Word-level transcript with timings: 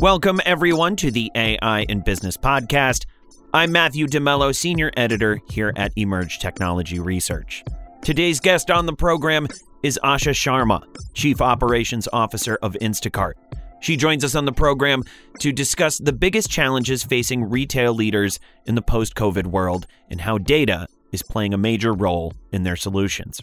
Welcome, 0.00 0.42
everyone, 0.44 0.94
to 0.96 1.10
the 1.10 1.32
AI 1.34 1.86
in 1.88 2.00
Business 2.00 2.36
podcast. 2.36 3.06
I'm 3.54 3.72
Matthew 3.72 4.06
DeMello, 4.06 4.54
Senior 4.54 4.90
Editor 4.94 5.40
here 5.48 5.72
at 5.74 5.96
Emerj 5.96 6.38
Technology 6.38 6.98
Research. 6.98 7.64
Today's 8.02 8.38
guest 8.38 8.70
on 8.70 8.84
the 8.84 8.92
program 8.92 9.48
is 9.82 9.98
Asha 10.04 10.34
Sharma, 10.34 10.82
Chief 11.14 11.40
Operations 11.40 12.08
Officer 12.12 12.58
of 12.60 12.74
Instacart. 12.82 13.32
She 13.80 13.96
joins 13.96 14.22
us 14.22 14.34
on 14.34 14.44
the 14.44 14.52
program 14.52 15.02
to 15.40 15.50
discuss 15.50 15.96
the 15.96 16.12
biggest 16.12 16.50
challenges 16.50 17.02
facing 17.02 17.48
retail 17.48 17.94
leaders 17.94 18.38
in 18.66 18.74
the 18.74 18.82
post 18.82 19.14
COVID 19.14 19.46
world 19.46 19.86
and 20.10 20.20
how 20.20 20.36
data 20.36 20.88
is 21.10 21.22
playing 21.22 21.54
a 21.54 21.58
major 21.58 21.94
role 21.94 22.34
in 22.52 22.64
their 22.64 22.76
solutions. 22.76 23.40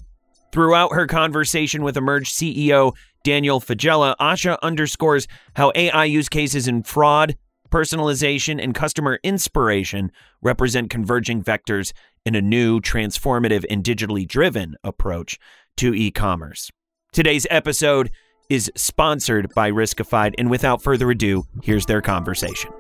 Throughout 0.52 0.94
her 0.94 1.08
conversation 1.08 1.82
with 1.82 1.96
Emerj 1.96 2.28
CEO 2.28 2.94
Daniel 3.24 3.62
Faggella, 3.62 4.16
Asha 4.20 4.58
underscores 4.62 5.28
how 5.56 5.72
AI 5.76 6.06
use 6.06 6.30
cases 6.30 6.68
in 6.68 6.84
fraud, 6.84 7.36
personalization, 7.72 8.62
and 8.62 8.76
customer 8.76 9.20
inspiration 9.24 10.12
represent 10.42 10.90
converging 10.90 11.42
vectors 11.42 11.94
in 12.26 12.36
a 12.36 12.42
new, 12.42 12.80
transformative, 12.80 13.66
and 13.70 13.84
digitally 13.84 14.28
driven 14.28 14.76
approach 14.84 15.40
to 15.78 15.94
e 15.94 16.12
commerce. 16.12 16.70
Today's 17.12 17.48
episode 17.50 18.12
is 18.50 18.72
sponsored 18.76 19.54
by 19.56 19.72
Riskified, 19.72 20.36
and 20.38 20.50
without 20.50 20.82
further 20.82 21.10
ado, 21.10 21.46
here's 21.64 21.86
their 21.86 22.02
conversation. 22.02 22.72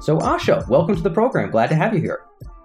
So, 0.00 0.16
Asha, 0.16 0.66
welcome 0.66 0.96
to 0.96 1.02
the 1.02 1.10
program. 1.10 1.50
Glad 1.50 1.68
to 1.68 1.74
have 1.74 1.92
you 1.92 2.00
here. 2.00 2.20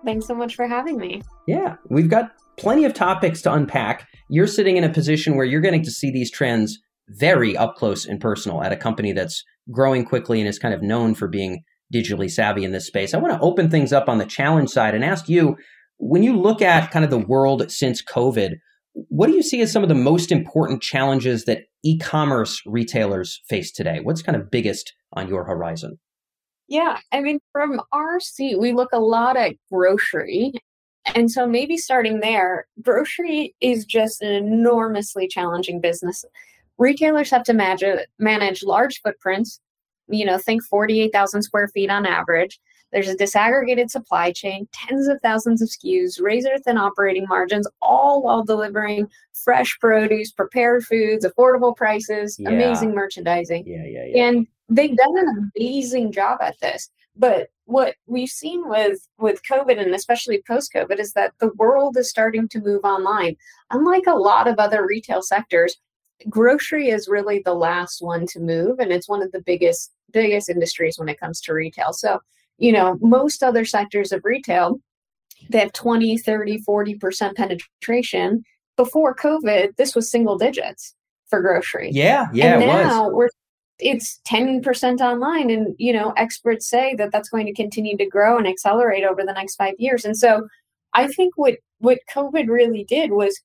Thanks 0.06 0.26
so 0.26 0.34
much 0.34 0.56
for 0.56 0.68
having 0.68 0.98
me. 0.98 1.22
Yeah, 1.48 1.76
we've 1.90 2.10
got 2.10 2.32
plenty 2.58 2.86
of 2.86 2.94
topics 2.94 3.42
to 3.42 3.54
unpack. 3.54 4.08
You're 4.30 4.48
sitting 4.48 4.78
in 4.78 4.86
a 4.86 4.90
position 4.90 5.36
where 5.36 5.46
you're 5.46 5.60
getting 5.60 5.84
to 5.84 5.92
see 5.92 6.10
these 6.12 6.32
trends 6.32 6.80
very 7.10 7.58
up 7.58 7.76
close 7.76 8.06
and 8.06 8.22
personal 8.22 8.64
at 8.64 8.72
a 8.72 8.78
company 8.78 9.12
that's 9.12 9.44
growing 9.70 10.06
quickly 10.06 10.40
and 10.40 10.48
is 10.48 10.58
kind 10.58 10.74
of 10.74 10.82
known 10.82 11.14
for 11.14 11.28
being 11.28 11.64
digitally 11.94 12.32
savvy 12.32 12.64
in 12.64 12.72
this 12.72 12.88
space. 12.88 13.14
I 13.14 13.18
want 13.18 13.34
to 13.34 13.40
open 13.42 13.70
things 13.70 13.92
up 13.92 14.08
on 14.08 14.18
the 14.18 14.26
challenge 14.26 14.70
side 14.70 14.96
and 14.96 15.04
ask 15.04 15.28
you 15.28 15.58
when 15.98 16.24
you 16.24 16.40
look 16.40 16.62
at 16.62 16.90
kind 16.90 17.04
of 17.04 17.12
the 17.12 17.20
world 17.20 17.70
since 17.70 18.02
COVID, 18.02 18.54
what 18.94 19.28
do 19.28 19.34
you 19.34 19.44
see 19.44 19.60
as 19.60 19.74
some 19.74 19.84
of 19.84 19.90
the 19.90 19.96
most 19.96 20.32
important 20.32 20.82
challenges 20.82 21.44
that 21.46 21.64
e 21.84 21.98
commerce 21.98 22.62
retailers 22.66 23.42
face 23.50 23.74
today? 23.74 24.00
What's 24.02 24.22
kind 24.22 24.38
of 24.38 24.50
biggest 24.50 24.94
on 25.12 25.28
your 25.28 25.44
horizon? 25.44 26.00
Yeah, 26.68 27.00
I 27.12 27.22
mean, 27.22 27.40
from 27.52 27.82
our 27.92 28.20
seat, 28.20 28.60
we 28.60 28.74
look 28.74 28.90
a 28.92 29.00
lot 29.00 29.38
at 29.38 29.56
grocery. 29.72 30.54
And 31.14 31.30
so 31.30 31.46
maybe 31.46 31.78
starting 31.78 32.20
there, 32.20 32.66
grocery 32.82 33.56
is 33.62 33.86
just 33.86 34.22
an 34.22 34.32
enormously 34.32 35.28
challenging 35.28 35.80
business. 35.80 36.26
Retailers 36.78 37.30
have 37.30 37.44
to 37.44 37.54
manage, 37.54 37.84
manage 38.18 38.64
large 38.64 39.02
footprints, 39.02 39.60
you 40.08 40.26
know, 40.26 40.38
think 40.38 40.64
48,000 40.64 41.44
square 41.44 41.68
feet 41.68 41.92
on 41.92 42.06
average. 42.06 42.60
There's 42.92 43.10
a 43.10 43.16
disaggregated 43.16 43.90
supply 43.90 44.32
chain, 44.32 44.68
tens 44.72 45.08
of 45.08 45.20
thousands 45.22 45.62
of 45.62 45.70
SKUs, 45.70 46.22
razor 46.22 46.58
thin 46.64 46.78
operating 46.78 47.26
margins, 47.28 47.68
all 47.82 48.24
while 48.24 48.44
delivering 48.44 49.08
fresh 49.34 49.78
produce, 49.80 50.32
prepared 50.32 50.86
foods, 50.86 51.26
affordable 51.26 51.76
prices, 51.76 52.38
yeah. 52.40 52.50
amazing 52.50 52.96
merchandising. 52.96 53.66
Yeah, 53.68 53.86
yeah, 53.86 54.06
yeah. 54.08 54.28
And 54.28 54.48
they've 54.70 54.96
done 54.96 55.18
an 55.18 55.52
amazing 55.56 56.12
job 56.12 56.40
at 56.42 56.60
this. 56.62 56.90
But 57.16 57.48
what 57.66 57.96
we've 58.08 58.30
seen 58.30 58.68
with 58.68 59.00
with 59.18 59.42
COVID 59.50 59.80
and 59.80 59.96
especially 59.96 60.44
post 60.48 60.72
COVID 60.74 61.00
is 61.00 61.14
that 61.14 61.34
the 61.40 61.52
world 61.56 61.98
is 61.98 62.10
starting 62.10 62.48
to 62.50 62.60
move 62.60 62.82
online. 62.84 63.36
Unlike 63.72 64.08
a 64.08 64.16
lot 64.16 64.48
of 64.48 64.60
other 64.60 64.86
retail 64.86 65.22
sectors, 65.22 65.78
grocery 66.30 66.90
is 66.90 67.08
really 67.08 67.42
the 67.44 67.54
last 67.54 68.02
one 68.02 68.26
to 68.28 68.40
move 68.40 68.80
and 68.80 68.92
it's 68.92 69.10
one 69.10 69.22
of 69.22 69.32
the 69.32 69.42
biggest 69.42 69.92
biggest 70.12 70.50
industries 70.50 70.98
when 70.98 71.10
it 71.10 71.20
comes 71.20 71.42
to 71.42 71.54
retail. 71.54 71.94
So, 71.94 72.20
you 72.58 72.72
know, 72.72 72.98
most 73.02 73.44
other 73.44 73.66
sectors 73.66 74.12
of 74.12 74.22
retail 74.24 74.80
they 75.50 75.60
have 75.60 75.74
20, 75.74 76.18
30, 76.18 76.64
40% 76.68 77.36
penetration. 77.36 78.44
Before 78.78 79.16
COVID, 79.16 79.76
this 79.78 79.96
was 79.96 80.10
single 80.10 80.38
digits 80.38 80.96
for 81.28 81.42
grocery. 81.42 81.90
Yeah, 81.94 82.28
yeah, 82.34 82.56
and 82.56 82.64
it 82.64 82.68
now 82.68 83.06
was. 83.06 83.14
we're 83.14 83.30
it's 83.80 84.22
10% 84.28 85.02
online 85.02 85.50
and 85.50 85.76
you 85.78 85.92
know 85.92 86.14
experts 86.18 86.68
say 86.68 86.96
that 86.96 87.12
that's 87.12 87.30
going 87.30 87.46
to 87.46 87.54
continue 87.54 87.98
to 87.98 88.06
grow 88.06 88.38
and 88.38 88.48
accelerate 88.48 89.04
over 89.04 89.24
the 89.24 89.34
next 89.34 89.56
5 89.56 89.76
years. 89.78 90.06
And 90.06 90.18
so 90.18 90.48
i 90.94 91.08
think 91.08 91.34
what 91.36 91.56
what 91.80 92.00
covid 92.10 92.48
really 92.48 92.84
did 92.86 93.12
was 93.12 93.42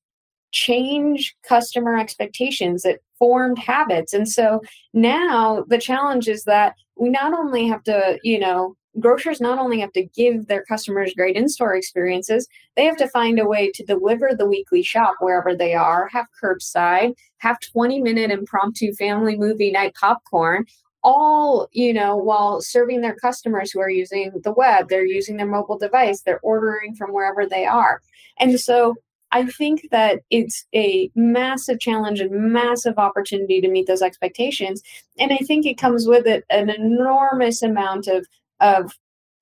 change 0.53 1.37
customer 1.47 1.97
expectations. 1.99 2.85
It 2.85 3.03
formed 3.19 3.59
habits. 3.59 4.13
And 4.13 4.29
so 4.29 4.61
now 4.93 5.65
the 5.69 5.79
challenge 5.79 6.29
is 6.29 6.45
that 6.45 6.75
we 6.97 7.09
not 7.09 7.33
only 7.33 7.67
have 7.69 7.85
to 7.85 8.19
you 8.23 8.39
know 8.39 8.77
grocers 8.99 9.41
not 9.41 9.59
only 9.59 9.79
have 9.81 9.93
to 9.93 10.05
give 10.05 10.47
their 10.47 10.65
customers 10.65 11.15
great 11.17 11.37
in-store 11.37 11.75
experiences 11.75 12.49
they 12.77 12.85
have 12.85 12.97
to 12.97 13.09
find 13.09 13.39
a 13.39 13.47
way 13.47 13.71
to 13.71 13.85
deliver 13.85 14.31
the 14.33 14.47
weekly 14.47 14.83
shop 14.83 15.15
wherever 15.21 15.55
they 15.55 15.75
are 15.75 16.09
have 16.09 16.27
curbside 16.43 17.15
have 17.39 17.59
20 17.61 18.03
minute 18.03 18.31
impromptu 18.31 18.93
family 18.95 19.37
movie 19.37 19.71
night 19.71 19.95
popcorn 19.95 20.65
all 21.03 21.69
you 21.73 21.93
know 21.93 22.17
while 22.17 22.61
serving 22.61 23.01
their 23.01 23.15
customers 23.17 23.71
who 23.71 23.81
are 23.81 23.91
using 23.91 24.33
the 24.43 24.53
web 24.53 24.89
they're 24.89 25.07
using 25.07 25.37
their 25.37 25.47
mobile 25.47 25.79
device 25.79 26.23
they're 26.23 26.41
ordering 26.43 26.95
from 26.97 27.13
wherever 27.13 27.47
they 27.47 27.65
are 27.65 28.01
and 28.39 28.59
so 28.59 28.97
I 29.33 29.47
think 29.47 29.89
that 29.91 30.21
it's 30.31 30.67
a 30.75 31.11
massive 31.15 31.79
challenge 31.79 32.21
and 32.21 32.53
massive 32.53 32.99
opportunity 32.99 33.61
to 33.61 33.71
meet 33.71 33.87
those 33.87 34.03
expectations. 34.03 34.83
And 35.19 35.33
I 35.33 35.37
think 35.39 35.67
it 35.67 35.79
comes 35.79 36.07
with 36.07 36.27
it 36.27 36.45
an 36.51 36.69
enormous 36.69 37.63
amount 37.63 38.09
of 38.09 38.27
of 38.61 38.93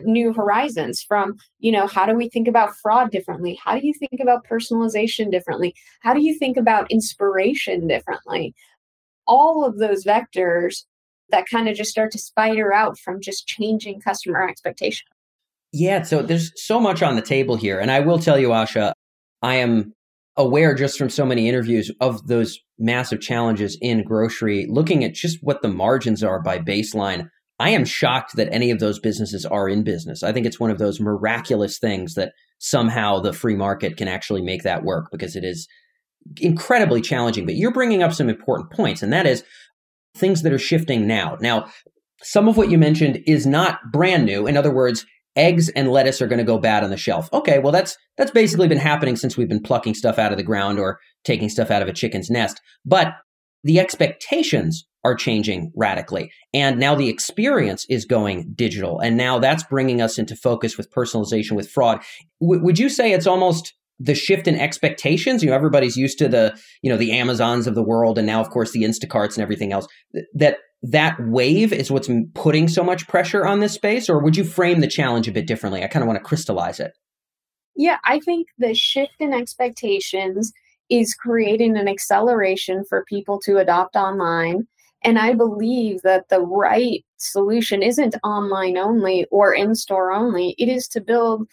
new 0.00 0.32
horizons 0.32 1.02
from 1.02 1.36
you 1.58 1.72
know 1.72 1.88
how 1.88 2.06
do 2.06 2.14
we 2.14 2.28
think 2.28 2.46
about 2.46 2.76
fraud 2.76 3.10
differently? 3.10 3.58
How 3.62 3.78
do 3.78 3.86
you 3.86 3.92
think 3.92 4.20
about 4.20 4.46
personalization 4.46 5.30
differently? 5.30 5.74
How 6.02 6.14
do 6.14 6.22
you 6.22 6.38
think 6.38 6.56
about 6.56 6.90
inspiration 6.90 7.88
differently? 7.88 8.54
All 9.26 9.64
of 9.64 9.78
those 9.78 10.04
vectors 10.04 10.84
that 11.30 11.46
kind 11.50 11.68
of 11.68 11.76
just 11.76 11.90
start 11.90 12.10
to 12.12 12.18
spider 12.18 12.72
out 12.72 12.98
from 12.98 13.20
just 13.20 13.46
changing 13.46 14.00
customer 14.00 14.48
expectation 14.48 15.06
yeah 15.72 16.02
so 16.02 16.22
there's 16.22 16.50
so 16.56 16.80
much 16.80 17.02
on 17.02 17.16
the 17.16 17.22
table 17.22 17.56
here 17.56 17.78
and 17.78 17.90
i 17.90 18.00
will 18.00 18.18
tell 18.18 18.38
you 18.38 18.48
asha 18.48 18.92
i 19.42 19.54
am 19.54 19.92
aware 20.36 20.74
just 20.74 20.96
from 20.96 21.10
so 21.10 21.26
many 21.26 21.48
interviews 21.48 21.90
of 22.00 22.26
those 22.26 22.58
massive 22.78 23.20
challenges 23.20 23.76
in 23.80 24.02
grocery 24.02 24.66
looking 24.70 25.04
at 25.04 25.12
just 25.12 25.38
what 25.42 25.62
the 25.62 25.68
margins 25.68 26.22
are 26.22 26.40
by 26.40 26.58
baseline 26.58 27.28
I 27.58 27.70
am 27.70 27.84
shocked 27.84 28.36
that 28.36 28.52
any 28.52 28.70
of 28.70 28.78
those 28.78 28.98
businesses 28.98 29.44
are 29.44 29.68
in 29.68 29.82
business. 29.82 30.22
I 30.22 30.32
think 30.32 30.46
it's 30.46 30.60
one 30.60 30.70
of 30.70 30.78
those 30.78 31.00
miraculous 31.00 31.78
things 31.78 32.14
that 32.14 32.32
somehow 32.58 33.20
the 33.20 33.32
free 33.32 33.56
market 33.56 33.96
can 33.96 34.08
actually 34.08 34.42
make 34.42 34.62
that 34.62 34.84
work 34.84 35.08
because 35.10 35.34
it 35.34 35.44
is 35.44 35.66
incredibly 36.40 37.00
challenging. 37.00 37.46
But 37.46 37.56
you're 37.56 37.72
bringing 37.72 38.02
up 38.02 38.12
some 38.12 38.28
important 38.28 38.70
points, 38.70 39.02
and 39.02 39.12
that 39.12 39.26
is 39.26 39.42
things 40.14 40.42
that 40.42 40.52
are 40.52 40.58
shifting 40.58 41.06
now. 41.06 41.36
Now, 41.40 41.68
some 42.22 42.48
of 42.48 42.56
what 42.56 42.70
you 42.70 42.78
mentioned 42.78 43.22
is 43.26 43.46
not 43.46 43.78
brand 43.92 44.24
new. 44.24 44.46
In 44.46 44.56
other 44.56 44.72
words, 44.72 45.04
eggs 45.36 45.68
and 45.70 45.90
lettuce 45.90 46.20
are 46.20 46.26
going 46.26 46.38
to 46.38 46.44
go 46.44 46.58
bad 46.58 46.82
on 46.82 46.90
the 46.90 46.96
shelf. 46.96 47.28
Okay, 47.32 47.58
well 47.60 47.72
that's 47.72 47.96
that's 48.16 48.32
basically 48.32 48.68
been 48.68 48.78
happening 48.78 49.16
since 49.16 49.36
we've 49.36 49.48
been 49.48 49.62
plucking 49.62 49.94
stuff 49.94 50.18
out 50.18 50.32
of 50.32 50.38
the 50.38 50.44
ground 50.44 50.78
or 50.78 50.98
taking 51.24 51.48
stuff 51.48 51.70
out 51.70 51.82
of 51.82 51.88
a 51.88 51.92
chicken's 51.92 52.28
nest. 52.28 52.60
But 52.84 53.14
the 53.62 53.78
expectations 53.78 54.86
are 55.04 55.14
changing 55.14 55.72
radically. 55.76 56.32
And 56.52 56.78
now 56.78 56.94
the 56.94 57.08
experience 57.08 57.86
is 57.88 58.04
going 58.04 58.52
digital. 58.54 59.00
And 59.00 59.16
now 59.16 59.38
that's 59.38 59.62
bringing 59.64 60.00
us 60.00 60.18
into 60.18 60.36
focus 60.36 60.76
with 60.76 60.90
personalization, 60.90 61.52
with 61.52 61.70
fraud. 61.70 62.02
W- 62.40 62.62
would 62.62 62.78
you 62.78 62.88
say 62.88 63.12
it's 63.12 63.26
almost 63.26 63.74
the 64.00 64.14
shift 64.14 64.48
in 64.48 64.56
expectations? 64.56 65.42
You 65.42 65.50
know, 65.50 65.56
everybody's 65.56 65.96
used 65.96 66.18
to 66.18 66.28
the, 66.28 66.58
you 66.82 66.90
know, 66.90 66.96
the 66.96 67.12
Amazons 67.12 67.66
of 67.66 67.74
the 67.74 67.82
world. 67.82 68.18
And 68.18 68.26
now, 68.26 68.40
of 68.40 68.50
course, 68.50 68.72
the 68.72 68.82
Instacarts 68.82 69.34
and 69.34 69.42
everything 69.42 69.72
else. 69.72 69.86
That 70.34 70.58
that 70.82 71.16
wave 71.20 71.72
is 71.72 71.90
what's 71.90 72.08
putting 72.34 72.68
so 72.68 72.84
much 72.84 73.08
pressure 73.08 73.44
on 73.44 73.60
this 73.60 73.72
space? 73.72 74.08
Or 74.08 74.22
would 74.22 74.36
you 74.36 74.44
frame 74.44 74.80
the 74.80 74.86
challenge 74.86 75.26
a 75.26 75.32
bit 75.32 75.46
differently? 75.46 75.82
I 75.82 75.88
kind 75.88 76.02
of 76.02 76.06
want 76.06 76.18
to 76.18 76.24
crystallize 76.24 76.78
it. 76.80 76.92
Yeah, 77.74 77.98
I 78.04 78.20
think 78.20 78.48
the 78.58 78.74
shift 78.74 79.14
in 79.20 79.32
expectations 79.32 80.52
is 80.90 81.14
creating 81.14 81.76
an 81.76 81.88
acceleration 81.88 82.84
for 82.88 83.04
people 83.08 83.40
to 83.40 83.58
adopt 83.58 83.96
online 83.96 84.66
and 85.02 85.18
I 85.18 85.32
believe 85.34 86.02
that 86.02 86.28
the 86.28 86.40
right 86.40 87.04
solution 87.18 87.82
isn't 87.82 88.16
online 88.24 88.76
only 88.76 89.26
or 89.30 89.54
in 89.54 89.74
store 89.74 90.12
only. 90.12 90.54
It 90.58 90.68
is 90.68 90.88
to 90.88 91.00
build 91.00 91.46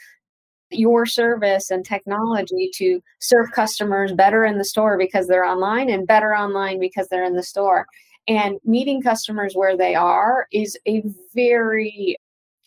your 0.72 1.06
service 1.06 1.70
and 1.70 1.86
technology 1.86 2.72
to 2.76 3.00
serve 3.20 3.52
customers 3.52 4.14
better 4.14 4.46
in 4.46 4.58
the 4.58 4.66
store 4.66 4.98
because 4.98 5.28
they're 5.28 5.46
online 5.46 5.90
and 5.90 6.08
better 6.08 6.36
online 6.36 6.80
because 6.80 7.08
they're 7.08 7.24
in 7.24 7.36
the 7.36 7.44
store. 7.44 7.86
And 8.28 8.58
meeting 8.66 9.02
customers 9.02 9.54
where 9.54 9.78
they 9.78 9.94
are 9.94 10.48
is 10.52 10.78
a 10.88 11.04
very 11.36 12.18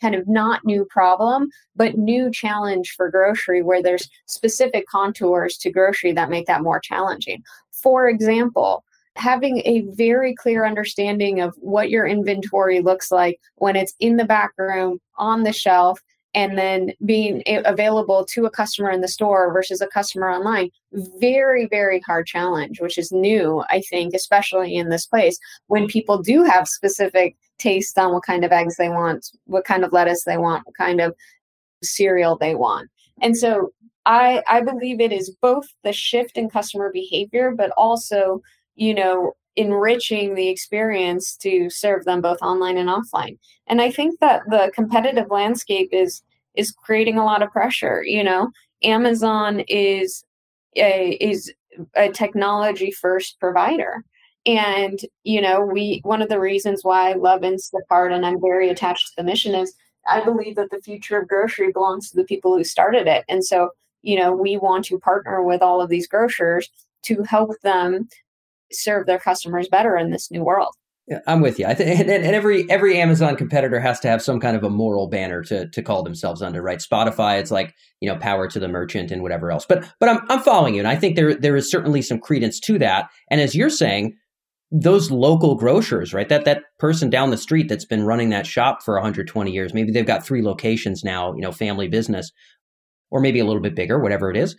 kind 0.01 0.15
of 0.15 0.29
not 0.29 0.65
new 0.65 0.85
problem, 0.85 1.49
but 1.75 1.99
new 1.99 2.31
challenge 2.31 2.95
for 2.97 3.11
grocery 3.11 3.63
where 3.63 3.83
there's 3.83 4.09
specific 4.27 4.87
contours 4.87 5.57
to 5.59 5.71
grocery 5.71 6.13
that 6.13 6.31
make 6.31 6.47
that 6.47 6.63
more 6.63 6.79
challenging. 6.79 7.43
For 7.73 8.09
example, 8.09 8.85
having 9.19 9.61
a 9.65 9.81
very 9.94 10.35
clear 10.35 10.65
understanding 10.65 11.41
of 11.41 11.55
what 11.59 11.91
your 11.91 12.06
inventory 12.06 12.81
looks 12.81 13.11
like 13.11 13.38
when 13.56 13.76
it's 13.76 13.94
in 14.00 14.17
the 14.17 14.25
back 14.25 14.53
room 14.56 15.00
on 15.17 15.43
the 15.43 15.53
shelf 15.53 16.00
and 16.35 16.59
then 16.59 16.93
being 17.05 17.43
available 17.65 18.25
to 18.25 18.47
a 18.47 18.50
customer 18.50 18.91
in 18.91 19.00
the 19.00 19.09
store 19.09 19.53
versus 19.53 19.81
a 19.81 19.87
customer 19.88 20.31
online 20.31 20.70
very 20.93 21.67
very 21.67 22.00
hard 22.00 22.26
challenge 22.26 22.81
which 22.81 22.99
is 22.99 23.11
new 23.11 23.65
i 23.70 23.81
think 23.91 24.15
especially 24.15 24.75
in 24.75 24.88
this 24.88 25.06
place. 25.06 25.38
When 25.67 25.87
people 25.87 26.23
do 26.23 26.44
have 26.44 26.69
specific 26.69 27.37
tastes 27.59 27.99
on 27.99 28.12
what 28.12 28.23
kind 28.23 28.44
of 28.44 28.53
eggs 28.53 28.76
they 28.76 28.88
want 28.88 29.31
what 29.47 29.64
kind 29.64 29.85
of 29.85 29.93
lettuce 29.93 30.25
they 30.25 30.38
want 30.38 30.67
what 30.67 30.76
kind 30.76 31.00
of 31.00 31.14
cereal 31.82 32.37
they 32.37 32.55
want. 32.55 32.88
And 33.21 33.37
so 33.37 33.73
i 34.06 34.43
i 34.49 34.61
believe 34.61 35.00
it 35.00 35.12
is 35.12 35.35
both 35.43 35.67
the 35.82 35.93
shift 35.93 36.37
in 36.37 36.49
customer 36.49 36.91
behavior 36.93 37.53
but 37.56 37.71
also 37.76 38.41
you 38.79 38.95
know, 38.95 39.33
enriching 39.57 40.35
the 40.35 40.49
experience 40.49 41.37
to 41.37 41.69
serve 41.69 42.05
them 42.05 42.21
both 42.21 42.41
online 42.41 42.79
and 42.79 42.89
offline. 42.89 43.37
And 43.67 43.83
I 43.83 43.91
think 43.91 44.21
that 44.21 44.43
the 44.49 44.71
competitive 44.75 45.31
landscape 45.31 45.89
is 45.93 46.23
is 46.55 46.73
creating 46.73 47.19
a 47.19 47.25
lot 47.25 47.43
of 47.43 47.51
pressure, 47.51 48.03
you 48.05 48.23
know. 48.23 48.51
Amazon 48.85 49.61
is 49.69 50.25
a 50.77 51.19
is 51.21 51.53
a 51.97 52.09
technology 52.11 52.93
first 52.93 53.39
provider. 53.41 54.05
And, 54.47 55.01
you 55.25 55.41
know, 55.41 55.61
we 55.61 56.01
one 56.05 56.23
of 56.23 56.29
the 56.29 56.41
reasons 56.41 56.85
why 56.85 57.11
I 57.11 57.15
love 57.15 57.41
Instacart 57.43 58.13
and 58.13 58.25
I'm 58.25 58.41
very 58.41 58.71
attached 58.71 59.09
to 59.09 59.13
the 59.17 59.25
mission 59.25 59.57
is 59.57 59.75
I 60.09 60.25
believe 60.25 60.55
that 60.55 60.71
the 60.71 60.81
future 60.81 61.19
of 61.19 61.29
grocery 61.29 61.73
belongs 61.73 62.11
to 62.11 62.17
the 62.17 62.25
people 62.25 62.57
who 62.57 62.65
started 62.65 63.09
it. 63.09 63.25
And 63.29 63.45
so, 63.45 63.71
you 64.03 64.17
know, 64.19 64.33
we 64.33 64.57
want 64.57 64.85
to 64.87 65.01
partner 65.01 65.43
with 65.43 65.63
all 65.63 65.81
of 65.81 65.91
these 65.91 66.07
grocers 66.07 66.71
to 67.03 67.25
help 67.25 67.51
them 67.63 68.09
serve 68.73 69.06
their 69.06 69.19
customers 69.19 69.69
better 69.69 69.97
in 69.97 70.11
this 70.11 70.31
new 70.31 70.44
world. 70.44 70.75
Yeah, 71.09 71.20
I'm 71.26 71.41
with 71.41 71.59
you. 71.59 71.67
I 71.67 71.75
think, 71.75 72.00
and, 72.00 72.11
and, 72.11 72.35
every 72.35 72.70
every 72.70 73.00
Amazon 73.00 73.35
competitor 73.37 73.81
has 73.81 73.99
to 74.00 74.09
have 74.09 74.23
some 74.23 74.41
kind 74.41 74.56
of 74.56 74.62
a 74.62 74.70
moral 74.70 75.09
banner 75.09 75.43
to 75.44 75.69
to 75.69 75.82
call 75.82 76.03
themselves 76.03 76.43
under, 76.43 76.62
right? 76.62 76.79
Shopify, 76.79 77.41
it's 77.41 77.50
like 77.50 77.75
you 78.00 78.09
know, 78.09 78.19
power 78.19 78.47
to 78.49 78.61
the 78.61 78.69
merchant 78.69 79.11
and 79.11 79.23
whatever 79.23 79.50
else. 79.50 79.65
But 79.67 79.91
but 80.00 80.09
I'm 80.09 80.20
I'm 80.29 80.41
following 80.41 80.75
you, 80.75 80.81
and 80.81 80.88
I 80.88 80.97
think 80.97 81.17
there 81.17 81.35
there 81.35 81.56
is 81.56 81.70
certainly 81.70 82.03
some 82.03 82.20
credence 82.20 82.61
to 82.61 82.79
that. 82.79 83.09
And 83.31 83.41
as 83.41 83.55
you're 83.55 83.70
saying, 83.70 84.17
those 84.71 85.11
local 85.11 85.55
grocers, 85.55 86.12
right? 86.12 86.29
That 86.29 86.44
that 86.44 86.64
person 86.79 87.09
down 87.09 87.31
the 87.31 87.38
street 87.38 87.69
that's 87.69 87.87
been 87.87 88.05
running 88.05 88.29
that 88.31 88.47
shop 88.47 88.82
for 88.82 88.94
120 88.94 89.50
years, 89.50 89.73
maybe 89.73 89.93
they've 89.93 90.06
got 90.06 90.25
three 90.25 90.43
locations 90.43 91.03
now, 91.03 91.32
you 91.35 91.41
know, 91.41 91.53
family 91.53 91.88
business, 91.88 92.31
or 93.11 93.21
maybe 93.21 93.38
a 93.38 93.47
little 93.47 93.62
bit 93.62 93.75
bigger, 93.75 93.99
whatever 93.99 94.31
it 94.31 94.37
is. 94.37 94.56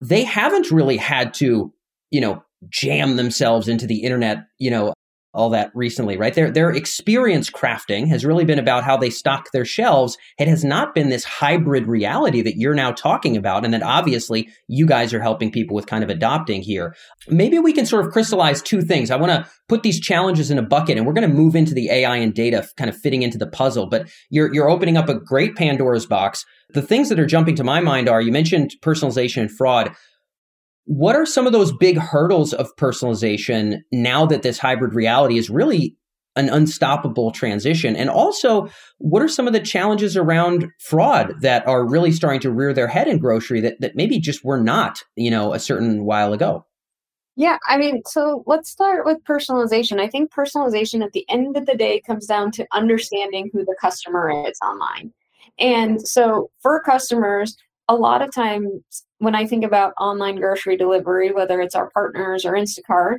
They 0.00 0.22
haven't 0.22 0.70
really 0.70 0.96
had 0.96 1.34
to, 1.34 1.72
you 2.10 2.20
know, 2.20 2.44
jam 2.68 3.16
themselves 3.16 3.68
into 3.68 3.86
the 3.86 4.02
internet, 4.02 4.44
you 4.58 4.70
know, 4.70 4.94
all 5.34 5.50
that 5.50 5.70
recently, 5.74 6.16
right? 6.16 6.34
Their 6.34 6.50
their 6.50 6.70
experience 6.70 7.48
crafting 7.48 8.06
has 8.08 8.24
really 8.24 8.44
been 8.44 8.58
about 8.58 8.84
how 8.84 8.98
they 8.98 9.08
stock 9.08 9.50
their 9.52 9.64
shelves. 9.64 10.18
It 10.38 10.46
has 10.46 10.62
not 10.62 10.94
been 10.94 11.08
this 11.08 11.24
hybrid 11.24 11.86
reality 11.86 12.42
that 12.42 12.56
you're 12.56 12.74
now 12.74 12.92
talking 12.92 13.36
about, 13.36 13.64
and 13.64 13.72
that 13.72 13.82
obviously 13.82 14.50
you 14.68 14.86
guys 14.86 15.14
are 15.14 15.22
helping 15.22 15.50
people 15.50 15.74
with 15.74 15.86
kind 15.86 16.04
of 16.04 16.10
adopting 16.10 16.60
here. 16.60 16.94
Maybe 17.28 17.58
we 17.58 17.72
can 17.72 17.86
sort 17.86 18.04
of 18.04 18.12
crystallize 18.12 18.60
two 18.60 18.82
things. 18.82 19.10
I 19.10 19.16
want 19.16 19.32
to 19.32 19.50
put 19.68 19.82
these 19.82 20.00
challenges 20.00 20.50
in 20.50 20.58
a 20.58 20.62
bucket, 20.62 20.98
and 20.98 21.06
we're 21.06 21.14
going 21.14 21.28
to 21.28 21.34
move 21.34 21.56
into 21.56 21.72
the 21.72 21.90
AI 21.90 22.16
and 22.16 22.34
data 22.34 22.68
kind 22.76 22.90
of 22.90 22.96
fitting 22.96 23.22
into 23.22 23.38
the 23.38 23.46
puzzle. 23.46 23.86
But 23.86 24.10
you're 24.28 24.52
you're 24.52 24.68
opening 24.68 24.98
up 24.98 25.08
a 25.08 25.18
great 25.18 25.56
Pandora's 25.56 26.06
box. 26.06 26.44
The 26.74 26.82
things 26.82 27.08
that 27.08 27.18
are 27.18 27.26
jumping 27.26 27.56
to 27.56 27.64
my 27.64 27.80
mind 27.80 28.08
are 28.08 28.20
you 28.20 28.32
mentioned 28.32 28.72
personalization 28.82 29.42
and 29.42 29.50
fraud. 29.50 29.94
What 30.84 31.16
are 31.16 31.26
some 31.26 31.46
of 31.46 31.52
those 31.52 31.72
big 31.72 31.96
hurdles 31.96 32.52
of 32.52 32.74
personalization 32.76 33.78
now 33.92 34.26
that 34.26 34.42
this 34.42 34.58
hybrid 34.58 34.94
reality 34.94 35.38
is 35.38 35.48
really 35.48 35.96
an 36.34 36.48
unstoppable 36.48 37.30
transition? 37.30 37.94
And 37.94 38.10
also, 38.10 38.68
what 38.98 39.22
are 39.22 39.28
some 39.28 39.46
of 39.46 39.52
the 39.52 39.60
challenges 39.60 40.16
around 40.16 40.68
fraud 40.80 41.34
that 41.40 41.66
are 41.66 41.88
really 41.88 42.10
starting 42.10 42.40
to 42.40 42.50
rear 42.50 42.72
their 42.72 42.88
head 42.88 43.06
in 43.06 43.18
grocery 43.18 43.60
that, 43.60 43.80
that 43.80 43.94
maybe 43.94 44.18
just 44.18 44.44
were 44.44 44.60
not, 44.60 45.02
you 45.14 45.30
know, 45.30 45.52
a 45.52 45.60
certain 45.60 46.04
while 46.04 46.32
ago? 46.32 46.66
Yeah, 47.36 47.56
I 47.66 47.78
mean, 47.78 48.02
so 48.06 48.42
let's 48.46 48.70
start 48.70 49.06
with 49.06 49.24
personalization. 49.24 50.00
I 50.00 50.08
think 50.08 50.32
personalization 50.32 51.02
at 51.02 51.12
the 51.12 51.24
end 51.30 51.56
of 51.56 51.64
the 51.64 51.76
day 51.76 52.02
comes 52.06 52.26
down 52.26 52.50
to 52.52 52.66
understanding 52.72 53.48
who 53.52 53.64
the 53.64 53.76
customer 53.80 54.30
is 54.46 54.58
online. 54.62 55.12
And 55.58 56.06
so 56.06 56.50
for 56.60 56.82
customers, 56.82 57.56
a 57.88 57.94
lot 57.94 58.22
of 58.22 58.34
times 58.34 58.70
when 59.18 59.34
I 59.34 59.46
think 59.46 59.64
about 59.64 59.94
online 59.98 60.36
grocery 60.36 60.76
delivery, 60.76 61.32
whether 61.32 61.60
it's 61.60 61.74
our 61.74 61.90
partners 61.90 62.44
or 62.44 62.52
Instacart, 62.52 63.18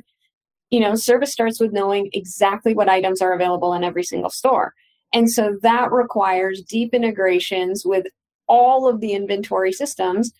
you 0.70 0.80
know, 0.80 0.94
service 0.94 1.32
starts 1.32 1.60
with 1.60 1.72
knowing 1.72 2.10
exactly 2.12 2.74
what 2.74 2.88
items 2.88 3.22
are 3.22 3.32
available 3.32 3.74
in 3.74 3.84
every 3.84 4.02
single 4.02 4.30
store. 4.30 4.74
And 5.12 5.30
so 5.30 5.56
that 5.62 5.92
requires 5.92 6.62
deep 6.62 6.92
integrations 6.92 7.84
with 7.84 8.06
all 8.48 8.88
of 8.88 9.00
the 9.00 9.12
inventory 9.12 9.72
systems. 9.72 10.32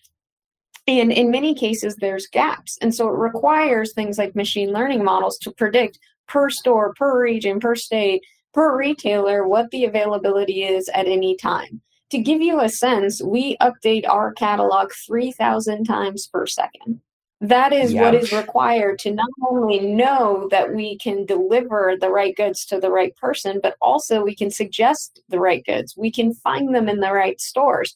And 0.87 1.11
in 1.11 1.31
many 1.31 1.55
cases, 1.55 1.95
there's 1.95 2.27
gaps. 2.27 2.77
And 2.81 2.93
so 2.93 3.07
it 3.07 3.17
requires 3.17 3.93
things 3.93 4.17
like 4.17 4.35
machine 4.35 4.71
learning 4.71 5.03
models 5.03 5.37
to 5.39 5.51
predict 5.51 5.97
per 6.27 6.49
store, 6.49 6.93
per 6.95 7.21
region, 7.21 7.59
per 7.59 7.75
state, 7.75 8.21
per 8.53 8.77
retailer 8.77 9.47
what 9.47 9.69
the 9.71 9.85
availability 9.85 10.63
is 10.63 10.89
at 10.89 11.07
any 11.07 11.35
time 11.35 11.81
to 12.15 12.21
give 12.21 12.41
you 12.41 12.61
a 12.61 12.69
sense, 12.69 13.21
we 13.21 13.57
update 13.57 14.07
our 14.07 14.31
catalog 14.33 14.91
3,000 15.05 15.83
times 15.83 16.27
per 16.27 16.45
second. 16.45 17.01
That 17.41 17.73
is 17.73 17.93
what 17.93 18.15
is 18.15 18.31
required 18.31 18.99
to 18.99 19.11
not 19.11 19.29
only 19.49 19.79
know 19.79 20.47
that 20.49 20.73
we 20.73 20.97
can 20.97 21.25
deliver 21.25 21.95
the 21.99 22.09
right 22.09 22.33
goods 22.33 22.65
to 22.67 22.79
the 22.79 22.89
right 22.89 23.13
person, 23.17 23.59
but 23.61 23.75
also 23.81 24.23
we 24.23 24.33
can 24.33 24.49
suggest 24.49 25.21
the 25.27 25.39
right 25.39 25.63
goods. 25.65 25.95
We 25.97 26.09
can 26.09 26.33
find 26.33 26.73
them 26.73 26.87
in 26.87 27.01
the 27.01 27.11
right 27.11 27.39
stores. 27.41 27.93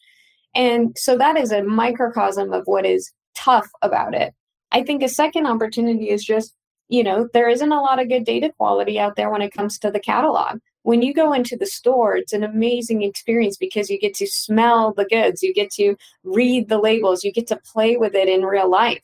And 0.54 0.98
so 0.98 1.18
that 1.18 1.38
is 1.38 1.54
a 1.54 1.63
microcosm 1.63 2.51
of 2.51 2.63
what 2.66 2.86
is 2.86 3.13
tough 3.36 3.69
about 3.81 4.13
it. 4.13 4.33
I 4.74 4.83
think 4.83 5.01
a 5.01 5.07
second 5.07 5.48
opportunity 5.48 6.10
is 6.10 6.25
just, 6.25 6.54
you 6.89 7.04
know, 7.04 7.30
there 7.33 7.48
isn't 7.48 7.71
a 7.71 7.81
lot 7.81 8.01
of 8.01 8.10
good 8.10 8.25
data 8.25 8.51
quality 8.57 9.00
out 9.00 9.16
there 9.16 9.30
when 9.30 9.42
it 9.42 9.54
comes 9.54 9.80
to 9.80 9.89
the 9.89 10.01
catalog 10.01 10.59
when 10.83 11.02
you 11.02 11.14
go 11.14 11.33
into 11.33 11.57
the 11.57 11.66
store, 11.66 12.16
it's 12.16 12.33
an 12.33 12.44
amazing 12.44 13.04
experience 13.04 13.57
because 13.57 13.90
you 13.90 14.00
get 14.00 14.14
to 14.16 14.28
smell 14.28 14.94
the 14.94 15.06
goods, 15.06 15.44
you 15.44 15.54
get 15.54 15.71
to 15.71 15.95
read 16.24 16.69
the 16.69 16.80
labels, 16.80 17.24
you 17.24 17.31
get 17.31 17.48
to 17.48 17.57
play 17.57 17.98
with 17.98 18.16
it 18.16 18.30
in 18.30 18.44
real 18.44 18.69
life. 18.69 19.04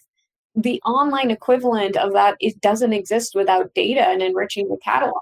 The 0.56 0.82
online 0.84 1.32
equivalent 1.32 1.98
of 1.98 2.14
that 2.14 2.38
it 2.40 2.60
doesn't 2.62 2.94
exist 2.94 3.36
without 3.36 3.74
data 3.74 4.02
and 4.02 4.22
enriching 4.22 4.70
the 4.70 4.78
catalog. 4.78 5.22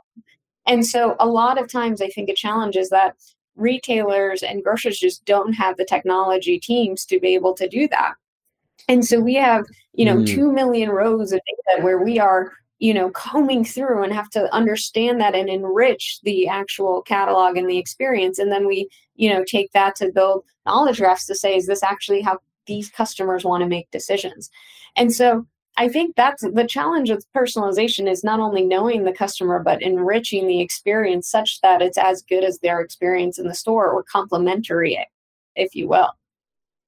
And 0.68 0.86
so 0.86 1.16
a 1.20 1.28
lot 1.28 1.60
of 1.60 1.72
times 1.72 2.02
I 2.02 2.08
think 2.08 2.30
a 2.30 2.36
challenge 2.36 2.78
is 2.78 2.90
that 2.90 3.16
retailers 3.56 4.44
and 4.44 4.64
grocers 4.64 5.00
just 5.00 5.26
don't 5.26 5.54
have 5.54 5.78
the 5.78 5.86
technology 5.86 6.60
teams 6.60 7.06
to 7.06 7.20
be 7.20 7.34
able 7.34 7.54
to 7.56 7.68
do 7.68 7.88
that. 7.90 8.14
And 8.88 9.06
so 9.06 9.20
we 9.20 9.36
have, 9.36 9.66
you 9.94 10.06
know, 10.06 10.18
mm. 10.18 10.28
2 10.28 10.52
million 10.52 10.90
rows 10.90 11.32
of 11.32 11.40
data 11.68 11.84
where 11.84 12.04
we 12.04 12.20
are 12.20 12.54
you 12.84 12.94
know 12.94 13.10
combing 13.12 13.64
through 13.64 14.04
and 14.04 14.12
have 14.12 14.30
to 14.30 14.54
understand 14.54 15.22
that 15.22 15.36
and 15.36 15.48
enrich 15.48 16.20
the 16.24 16.50
actual 16.50 17.02
catalog 17.04 17.56
and 17.56 17.70
the 17.70 17.78
experience. 17.78 18.40
And 18.40 18.52
then 18.52 18.68
we 18.68 18.90
you 19.16 19.30
know 19.30 19.46
take 19.46 19.72
that 19.72 19.96
to 19.96 20.12
build 20.12 20.44
knowledge 20.66 20.98
graphs 21.00 21.26
to 21.28 21.36
say 21.36 21.56
is 21.56 21.66
this 21.66 21.82
actually 21.82 22.22
how 22.22 22.40
these 22.68 22.90
customers 22.90 23.46
want 23.46 23.62
to 23.64 23.70
make 23.70 23.90
decisions? 23.92 24.52
And 24.98 25.14
so 25.14 25.48
i 25.78 25.90
think 25.90 26.16
that's 26.16 26.44
the 26.44 26.68
challenge 26.68 27.10
with 27.10 27.26
personalization 27.36 28.08
is 28.08 28.24
not 28.24 28.40
only 28.40 28.64
knowing 28.64 29.04
the 29.04 29.20
customer 29.24 29.58
but 29.60 29.82
enriching 29.82 30.46
the 30.48 30.62
experience 30.62 31.28
such 31.28 31.62
that 31.62 31.82
it's 31.82 31.98
as 31.98 32.22
good 32.22 32.44
as 32.44 32.60
their 32.60 32.80
experience 32.80 33.40
in 33.40 33.48
the 33.48 33.56
store 33.56 33.90
or 33.90 34.04
complementary 34.04 34.94
if 35.56 35.74
you 35.74 35.88
will. 35.88 36.12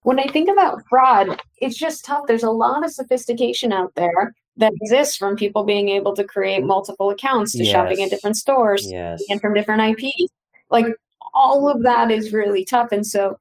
When 0.04 0.20
i 0.20 0.28
think 0.28 0.50
about 0.50 0.84
fraud 0.90 1.42
it's 1.58 1.78
just 1.78 2.06
tough. 2.06 2.28
There's 2.28 2.44
a 2.44 2.60
lot 2.66 2.84
of 2.86 2.92
sophistication 2.92 3.72
out 3.72 3.96
there 3.96 4.36
that 4.58 4.74
exists 4.82 5.18
from 5.18 5.36
people 5.36 5.64
being 5.64 5.90
able 5.90 6.16
to 6.16 6.24
create 6.24 6.64
multiple 6.64 7.10
accounts 7.10 7.52
to 7.54 7.64
yes. 7.64 7.72
shopping 7.72 8.02
at 8.02 8.10
different 8.10 8.38
stores 8.38 8.90
yes. 8.90 9.24
and 9.30 9.42
from 9.42 9.54
different 9.54 10.00
IPs. 10.00 10.32
Like 10.70 10.88
all 11.34 11.70
of 11.70 11.84
that 11.84 12.12
is 12.12 12.34
really 12.34 12.64
tough. 12.64 12.92
And 12.92 13.06
so 13.06 13.38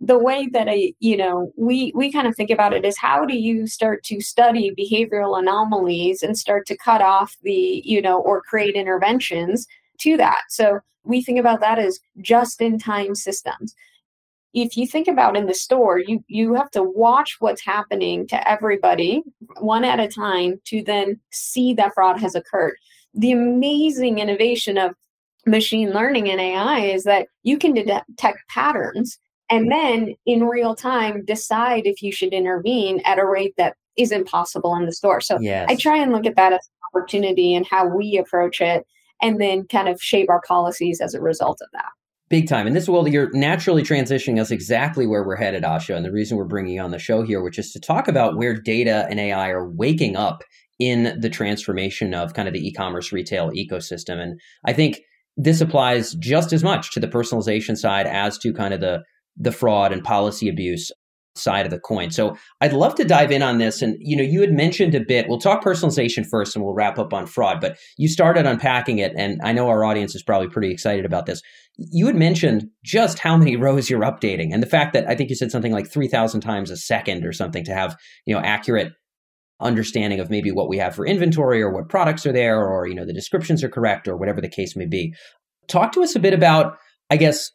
the 0.00 0.18
way 0.18 0.48
that 0.52 0.68
I, 0.68 0.94
you 1.00 1.16
know, 1.16 1.52
we 1.56 1.92
we 1.94 2.10
kind 2.10 2.26
of 2.26 2.34
think 2.34 2.50
about 2.50 2.72
it 2.72 2.84
is 2.84 2.98
how 2.98 3.24
do 3.24 3.36
you 3.36 3.66
start 3.66 4.02
to 4.04 4.20
study 4.20 4.74
behavioral 4.76 5.38
anomalies 5.38 6.22
and 6.22 6.36
start 6.36 6.66
to 6.66 6.76
cut 6.76 7.00
off 7.00 7.36
the, 7.42 7.82
you 7.84 8.02
know, 8.02 8.20
or 8.20 8.40
create 8.42 8.74
interventions 8.74 9.66
to 9.98 10.16
that. 10.16 10.42
So 10.48 10.80
we 11.04 11.22
think 11.22 11.38
about 11.38 11.60
that 11.60 11.78
as 11.78 12.00
just 12.18 12.60
in 12.60 12.78
time 12.78 13.14
systems 13.14 13.74
if 14.54 14.76
you 14.76 14.86
think 14.86 15.08
about 15.08 15.36
in 15.36 15.46
the 15.46 15.54
store 15.54 15.98
you 15.98 16.22
you 16.28 16.54
have 16.54 16.70
to 16.70 16.82
watch 16.82 17.36
what's 17.40 17.64
happening 17.64 18.26
to 18.26 18.50
everybody 18.50 19.22
one 19.60 19.84
at 19.84 20.00
a 20.00 20.08
time 20.08 20.60
to 20.64 20.82
then 20.82 21.18
see 21.30 21.74
that 21.74 21.92
fraud 21.94 22.18
has 22.18 22.34
occurred 22.34 22.76
the 23.14 23.32
amazing 23.32 24.18
innovation 24.18 24.78
of 24.78 24.94
machine 25.46 25.90
learning 25.90 26.30
and 26.30 26.40
AI 26.40 26.80
is 26.80 27.04
that 27.04 27.28
you 27.42 27.58
can 27.58 27.74
detect 27.74 28.38
patterns 28.48 29.18
and 29.50 29.70
then 29.70 30.14
in 30.26 30.44
real 30.44 30.74
time 30.74 31.24
decide 31.24 31.86
if 31.86 32.02
you 32.02 32.10
should 32.10 32.32
intervene 32.32 33.00
at 33.04 33.18
a 33.18 33.26
rate 33.26 33.54
that 33.56 33.76
isn't 33.96 34.26
possible 34.26 34.74
in 34.76 34.86
the 34.86 34.92
store. 34.92 35.20
So 35.20 35.38
yes. 35.40 35.66
I 35.68 35.76
try 35.76 35.98
and 35.98 36.12
look 36.12 36.26
at 36.26 36.36
that 36.36 36.52
as 36.52 36.60
an 36.66 37.00
opportunity 37.00 37.54
and 37.54 37.66
how 37.66 37.86
we 37.86 38.16
approach 38.16 38.60
it 38.60 38.86
and 39.22 39.40
then 39.40 39.66
kind 39.66 39.88
of 39.88 40.02
shape 40.02 40.28
our 40.30 40.40
policies 40.46 41.00
as 41.00 41.14
a 41.14 41.20
result 41.20 41.60
of 41.62 41.68
that. 41.72 41.90
Big 42.30 42.48
time. 42.48 42.66
And 42.66 42.74
this, 42.74 42.88
well, 42.88 43.06
you're 43.06 43.30
naturally 43.32 43.82
transitioning 43.82 44.40
us 44.40 44.50
exactly 44.50 45.06
where 45.06 45.24
we're 45.24 45.36
headed, 45.36 45.62
Asha. 45.62 45.94
And 45.94 46.04
the 46.04 46.12
reason 46.12 46.38
we're 46.38 46.44
bringing 46.44 46.74
you 46.74 46.80
on 46.80 46.90
the 46.90 46.98
show 46.98 47.22
here, 47.22 47.42
which 47.42 47.58
is 47.58 47.70
to 47.72 47.80
talk 47.80 48.08
about 48.08 48.36
where 48.36 48.54
data 48.54 49.06
and 49.10 49.20
AI 49.20 49.50
are 49.50 49.70
waking 49.70 50.16
up 50.16 50.42
in 50.78 51.18
the 51.20 51.28
transformation 51.28 52.14
of 52.14 52.34
kind 52.34 52.48
of 52.48 52.54
the 52.54 52.66
e-commerce 52.66 53.12
retail 53.12 53.50
ecosystem. 53.50 54.20
And 54.20 54.40
I 54.64 54.72
think 54.72 55.00
this 55.36 55.60
applies 55.60 56.14
just 56.14 56.52
as 56.52 56.64
much 56.64 56.92
to 56.92 57.00
the 57.00 57.08
personalization 57.08 57.76
side 57.76 58.06
as 58.06 58.38
to 58.38 58.52
kind 58.52 58.74
of 58.74 58.80
the 58.80 59.02
the 59.36 59.52
fraud 59.52 59.92
and 59.92 60.04
policy 60.04 60.48
abuse 60.48 60.92
side 61.36 61.64
of 61.64 61.70
the 61.70 61.80
coin. 61.80 62.10
So 62.10 62.36
I'd 62.60 62.72
love 62.72 62.94
to 62.96 63.04
dive 63.04 63.32
in 63.32 63.42
on 63.42 63.58
this. 63.58 63.82
And 63.82 63.96
you 64.00 64.16
know, 64.16 64.22
you 64.22 64.40
had 64.40 64.52
mentioned 64.52 64.94
a 64.94 65.00
bit. 65.00 65.28
We'll 65.28 65.40
talk 65.40 65.64
personalization 65.64 66.24
first, 66.26 66.54
and 66.54 66.64
we'll 66.64 66.74
wrap 66.74 66.98
up 66.98 67.12
on 67.12 67.26
fraud. 67.26 67.60
But 67.60 67.76
you 67.96 68.08
started 68.08 68.46
unpacking 68.46 68.98
it, 68.98 69.12
and 69.16 69.40
I 69.42 69.52
know 69.52 69.68
our 69.68 69.84
audience 69.84 70.14
is 70.14 70.22
probably 70.22 70.48
pretty 70.48 70.70
excited 70.70 71.04
about 71.04 71.26
this. 71.26 71.42
You 71.76 72.06
had 72.06 72.16
mentioned 72.16 72.68
just 72.84 73.18
how 73.18 73.36
many 73.36 73.56
rows 73.56 73.90
you're 73.90 74.00
updating, 74.00 74.52
and 74.52 74.62
the 74.62 74.68
fact 74.68 74.92
that 74.92 75.08
I 75.08 75.14
think 75.14 75.30
you 75.30 75.36
said 75.36 75.50
something 75.50 75.72
like 75.72 75.90
three 75.90 76.08
thousand 76.08 76.40
times 76.40 76.70
a 76.70 76.76
second 76.76 77.24
or 77.24 77.32
something 77.32 77.64
to 77.64 77.74
have 77.74 77.96
you 78.26 78.34
know 78.34 78.40
accurate 78.40 78.92
understanding 79.60 80.20
of 80.20 80.30
maybe 80.30 80.50
what 80.50 80.68
we 80.68 80.78
have 80.78 80.94
for 80.94 81.06
inventory 81.06 81.62
or 81.62 81.72
what 81.72 81.88
products 81.88 82.26
are 82.26 82.32
there 82.32 82.66
or 82.66 82.86
you 82.86 82.94
know 82.94 83.06
the 83.06 83.12
descriptions 83.12 83.62
are 83.62 83.68
correct 83.68 84.08
or 84.08 84.16
whatever 84.16 84.40
the 84.40 84.48
case 84.48 84.74
may 84.74 84.84
be 84.84 85.14
talk 85.68 85.92
to 85.92 86.02
us 86.02 86.16
a 86.16 86.20
bit 86.20 86.34
about 86.34 86.76
i 87.08 87.16
guess 87.16 87.52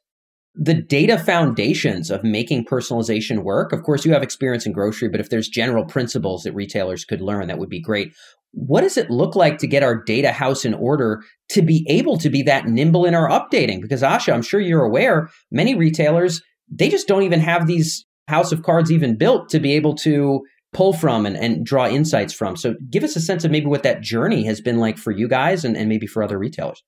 the 0.62 0.74
data 0.74 1.18
foundations 1.18 2.12
of 2.12 2.24
making 2.24 2.66
personalization 2.66 3.44
work 3.44 3.72
of 3.72 3.84
course 3.84 4.06
you 4.06 4.12
have 4.12 4.24
experience 4.24 4.66
in 4.66 4.74
grocery 4.74 5.08
but 5.08 5.20
if 5.20 5.30
there's 5.30 5.48
general 5.48 5.86
principles 5.86 6.44
that 6.44 6.54
retailers 6.54 7.06
could 7.06 7.22
learn 7.22 7.48
that 7.48 7.58
would 7.58 7.70
be 7.70 7.82
great 7.82 8.12
what 8.52 8.82
does 8.82 8.98
it 8.98 9.10
look 9.10 9.36
like 9.36 9.58
to 9.60 9.68
get 9.68 9.84
our 9.84 10.04
data 10.04 10.32
house 10.32 10.66
in 10.66 10.74
order 10.74 11.22
to 11.50 11.62
be 11.62 11.86
able 11.88 12.18
to 12.18 12.30
be 12.30 12.42
that 12.42 12.66
nimble 12.66 13.06
in 13.06 13.16
our 13.16 13.30
updating 13.30 13.82
because 13.82 14.02
asha 14.02 14.34
i'm 14.34 14.42
sure 14.42 14.60
you're 14.60 14.84
aware 14.84 15.30
many 15.50 15.76
retailers 15.76 16.42
they 16.70 16.90
just 16.90 17.08
don't 17.08 17.24
even 17.24 17.40
have 17.40 17.66
these 17.66 18.06
house 18.28 18.52
of 18.52 18.64
cards 18.64 18.92
even 18.92 19.18
built 19.18 19.50
to 19.50 19.60
be 19.60 19.74
able 19.74 19.96
to 19.96 20.42
pull 20.72 20.94
from 20.94 21.26
and, 21.26 21.36
and 21.36 21.66
draw 21.66 21.88
insights 21.88 22.34
from. 22.34 22.56
So 22.56 22.76
give 22.90 23.04
us 23.04 23.16
a 23.16 23.22
sense 23.22 23.44
of 23.44 23.52
maybe 23.52 23.66
what 23.66 23.84
that 23.84 24.02
journey 24.02 24.46
has 24.46 24.62
been 24.62 24.78
like 24.78 24.98
for 24.98 25.12
you 25.12 25.28
guys 25.28 25.66
and, 25.66 25.76
and 25.76 25.90
maybe 25.90 26.08
for 26.08 26.22
other 26.22 26.38
retailers. 26.38 26.84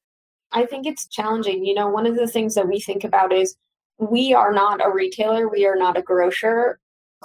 I 0.54 0.66
think 0.66 0.86
it's 0.86 1.08
challenging. 1.08 1.66
You 1.66 1.74
know, 1.74 1.88
one 1.88 2.06
of 2.06 2.16
the 2.16 2.28
things 2.28 2.56
that 2.56 2.68
we 2.68 2.80
think 2.80 3.04
about 3.04 3.34
is 3.34 3.56
we 3.98 4.34
are 4.34 4.52
not 4.52 4.86
a 4.86 4.92
retailer, 4.92 5.48
we 5.48 5.66
are 5.66 5.76
not 5.76 5.98
a 5.98 6.02
grocer. 6.02 6.80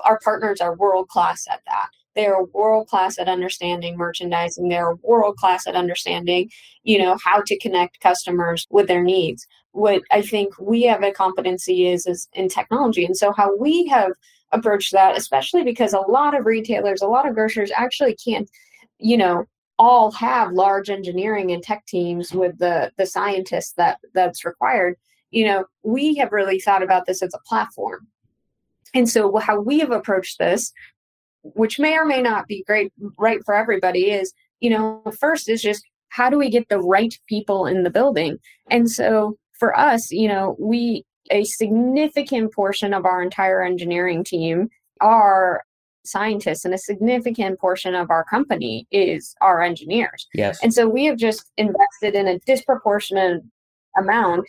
Our 0.05 0.21
partners 0.23 0.61
are 0.61 0.77
world 0.77 1.09
class 1.09 1.47
at 1.51 1.63
that. 1.67 1.89
They 2.15 2.27
are 2.27 2.45
world 2.45 2.89
class 2.89 3.19
at 3.19 3.29
understanding 3.29 3.97
merchandising. 3.97 4.69
They're 4.69 4.95
world 4.97 5.37
class 5.37 5.67
at 5.67 5.75
understanding, 5.75 6.51
you 6.83 6.99
know, 6.99 7.19
how 7.23 7.43
to 7.47 7.59
connect 7.59 8.01
customers 8.01 8.67
with 8.71 8.89
their 8.89 9.03
needs. 9.03 9.47
What 9.73 10.03
I 10.11 10.23
think 10.23 10.59
we 10.59 10.83
have 10.85 11.03
a 11.03 11.13
competency 11.13 11.87
is 11.87 12.07
is 12.07 12.29
in 12.33 12.49
technology. 12.49 13.05
And 13.05 13.17
so 13.17 13.33
how 13.33 13.55
we 13.57 13.87
have 13.89 14.13
approached 14.53 14.93
that, 14.93 15.17
especially 15.17 15.63
because 15.63 15.93
a 15.93 16.01
lot 16.01 16.39
of 16.39 16.47
retailers, 16.47 17.03
a 17.03 17.07
lot 17.07 17.29
of 17.29 17.35
grocers 17.35 17.71
actually 17.77 18.17
can't, 18.17 18.49
you 18.99 19.19
know, 19.19 19.45
all 19.79 20.11
have 20.13 20.53
large 20.53 20.89
engineering 20.91 21.53
and 21.53 21.63
tech 21.63 21.85
teams 21.87 22.33
with 22.33 22.59
the 22.59 22.91
the 22.97 23.07
scientists 23.07 23.73
that 23.77 23.99
that's 24.15 24.45
required. 24.45 24.97
You 25.31 25.47
know, 25.47 25.65
we 25.83 26.15
have 26.17 26.33
really 26.33 26.61
thought 26.61 26.83
about 26.83 27.07
this 27.07 27.23
as 27.23 27.35
a 27.35 27.49
platform. 27.49 28.07
And 28.95 29.09
so 29.09 29.37
how 29.37 29.61
we 29.61 29.81
have 29.81 29.91
approached 29.91 30.39
this, 30.39 30.73
which 31.43 31.79
may 31.79 31.97
or 31.97 32.05
may 32.05 32.23
not 32.23 32.47
be 32.47 32.65
great 32.67 32.93
right 33.19 33.41
for 33.45 33.55
everybody, 33.55 34.11
is, 34.11 34.33
you 34.61 34.71
know, 34.71 35.03
first 35.19 35.49
is 35.49 35.61
just 35.61 35.85
how 36.09 36.31
do 36.31 36.39
we 36.39 36.49
get 36.49 36.69
the 36.69 36.81
right 36.81 37.15
people 37.29 37.67
in 37.67 37.83
the 37.83 37.91
building? 37.91 38.39
And 38.71 38.91
so 38.91 39.37
for 39.59 39.79
us, 39.79 40.11
you 40.11 40.29
know, 40.29 40.57
we 40.59 41.05
a 41.31 41.45
significant 41.45 42.55
portion 42.55 42.95
of 42.95 43.05
our 43.05 43.21
entire 43.23 43.63
engineering 43.63 44.25
team 44.25 44.69
are 45.01 45.63
scientists 46.07 46.65
and 46.65 46.75
a 46.75 46.79
significant 46.79 47.59
portion 47.59 47.95
of 47.95 48.11
our 48.11 48.25
company 48.25 48.87
is 48.91 49.35
our 49.41 49.63
engineers. 49.63 50.27
Yes. 50.35 50.59
And 50.63 50.73
so 50.73 50.89
we 50.89 51.05
have 51.07 51.17
just 51.17 51.53
invested 51.57 52.15
in 52.15 52.27
a 52.27 52.39
disproportionate 52.41 53.43
amount 53.99 54.47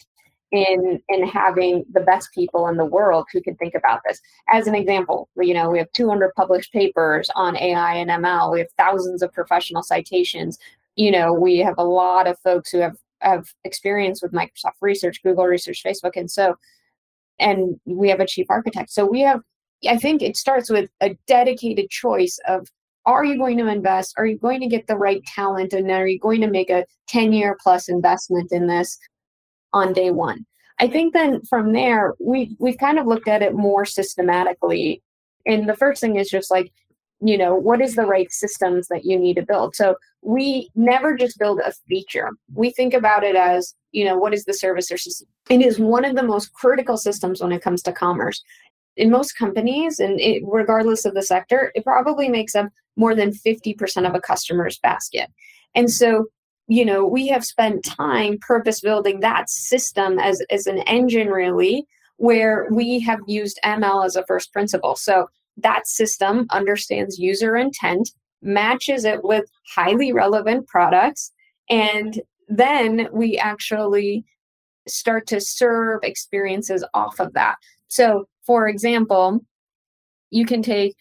in 0.51 1.01
in 1.09 1.27
having 1.27 1.83
the 1.91 1.99
best 1.99 2.29
people 2.33 2.67
in 2.67 2.77
the 2.77 2.85
world 2.85 3.27
who 3.33 3.41
can 3.41 3.55
think 3.55 3.75
about 3.75 4.01
this. 4.07 4.21
As 4.49 4.67
an 4.67 4.75
example, 4.75 5.29
you 5.35 5.53
know, 5.53 5.69
we 5.69 5.77
have 5.77 5.91
200 5.91 6.33
published 6.35 6.71
papers 6.71 7.29
on 7.35 7.57
AI 7.57 7.95
and 7.95 8.09
ML. 8.09 8.53
We 8.53 8.59
have 8.59 8.71
thousands 8.77 9.21
of 9.21 9.33
professional 9.33 9.83
citations. 9.83 10.57
You 10.95 11.11
know, 11.11 11.33
we 11.33 11.57
have 11.57 11.75
a 11.77 11.83
lot 11.83 12.27
of 12.27 12.39
folks 12.39 12.71
who 12.71 12.79
have 12.79 12.95
have 13.21 13.51
experience 13.63 14.21
with 14.21 14.31
Microsoft 14.31 14.77
Research, 14.81 15.21
Google 15.23 15.45
Research, 15.45 15.83
Facebook, 15.83 16.15
and 16.15 16.29
so, 16.29 16.55
and 17.39 17.79
we 17.85 18.09
have 18.09 18.19
a 18.19 18.27
chief 18.27 18.47
architect. 18.49 18.91
So 18.91 19.05
we 19.05 19.21
have, 19.21 19.41
I 19.87 19.97
think 19.97 20.21
it 20.21 20.37
starts 20.37 20.69
with 20.69 20.89
a 21.01 21.17
dedicated 21.27 21.89
choice 21.89 22.39
of 22.47 22.67
are 23.05 23.23
you 23.23 23.37
going 23.37 23.57
to 23.57 23.67
invest? 23.67 24.13
Are 24.17 24.25
you 24.25 24.37
going 24.37 24.59
to 24.59 24.67
get 24.67 24.87
the 24.87 24.97
right 24.97 25.23
talent? 25.25 25.71
And 25.73 25.89
are 25.89 26.07
you 26.07 26.19
going 26.19 26.41
to 26.41 26.49
make 26.49 26.69
a 26.69 26.85
10 27.07 27.31
year 27.31 27.57
plus 27.61 27.87
investment 27.87 28.51
in 28.51 28.67
this 28.67 28.97
on 29.73 29.93
day 29.93 30.11
one? 30.11 30.45
I 30.79 30.87
think 30.87 31.13
then 31.13 31.41
from 31.45 31.73
there, 31.73 32.13
we, 32.19 32.55
we've 32.59 32.77
kind 32.77 32.99
of 32.99 33.07
looked 33.07 33.27
at 33.27 33.41
it 33.41 33.55
more 33.55 33.85
systematically. 33.85 35.01
And 35.45 35.69
the 35.69 35.75
first 35.75 36.01
thing 36.01 36.17
is 36.17 36.29
just 36.29 36.51
like, 36.51 36.71
you 37.19 37.37
know 37.37 37.55
what 37.55 37.81
is 37.81 37.95
the 37.95 38.05
right 38.05 38.31
systems 38.31 38.87
that 38.89 39.05
you 39.05 39.17
need 39.17 39.35
to 39.35 39.41
build 39.41 39.75
so 39.75 39.95
we 40.21 40.69
never 40.75 41.15
just 41.15 41.39
build 41.39 41.59
a 41.59 41.71
feature 41.87 42.29
we 42.53 42.69
think 42.69 42.93
about 42.93 43.23
it 43.23 43.35
as 43.35 43.73
you 43.91 44.05
know 44.05 44.17
what 44.17 44.33
is 44.33 44.45
the 44.45 44.53
service 44.53 44.91
or 44.91 44.97
system 44.97 45.27
it 45.49 45.61
is 45.61 45.79
one 45.79 46.05
of 46.05 46.15
the 46.15 46.23
most 46.23 46.53
critical 46.53 46.97
systems 46.97 47.41
when 47.41 47.51
it 47.51 47.61
comes 47.61 47.81
to 47.81 47.91
commerce 47.91 48.43
in 48.97 49.09
most 49.11 49.33
companies 49.33 49.99
and 49.99 50.19
it, 50.19 50.43
regardless 50.45 51.05
of 51.05 51.13
the 51.13 51.21
sector 51.23 51.71
it 51.75 51.83
probably 51.83 52.29
makes 52.29 52.55
up 52.55 52.67
more 52.95 53.15
than 53.15 53.31
50% 53.31 54.07
of 54.07 54.15
a 54.15 54.21
customer's 54.21 54.79
basket 54.79 55.29
and 55.75 55.91
so 55.91 56.25
you 56.67 56.83
know 56.83 57.05
we 57.05 57.27
have 57.27 57.45
spent 57.45 57.83
time 57.83 58.37
purpose 58.39 58.81
building 58.81 59.19
that 59.21 59.49
system 59.49 60.19
as 60.19 60.41
as 60.49 60.67
an 60.67 60.79
engine 60.79 61.29
really 61.29 61.85
where 62.17 62.67
we 62.71 62.99
have 62.99 63.19
used 63.27 63.59
ml 63.63 64.05
as 64.05 64.15
a 64.15 64.25
first 64.25 64.51
principle 64.51 64.95
so 64.95 65.27
that 65.57 65.87
system 65.87 66.45
understands 66.51 67.17
user 67.17 67.55
intent, 67.55 68.11
matches 68.41 69.03
it 69.03 69.23
with 69.23 69.49
highly 69.75 70.13
relevant 70.13 70.67
products, 70.67 71.31
and 71.69 72.21
then 72.47 73.09
we 73.11 73.37
actually 73.37 74.23
start 74.87 75.27
to 75.27 75.41
serve 75.41 75.99
experiences 76.03 76.85
off 76.93 77.19
of 77.19 77.33
that. 77.33 77.55
So, 77.87 78.27
for 78.47 78.67
example, 78.67 79.41
you 80.31 80.45
can 80.45 80.63
take 80.63 80.95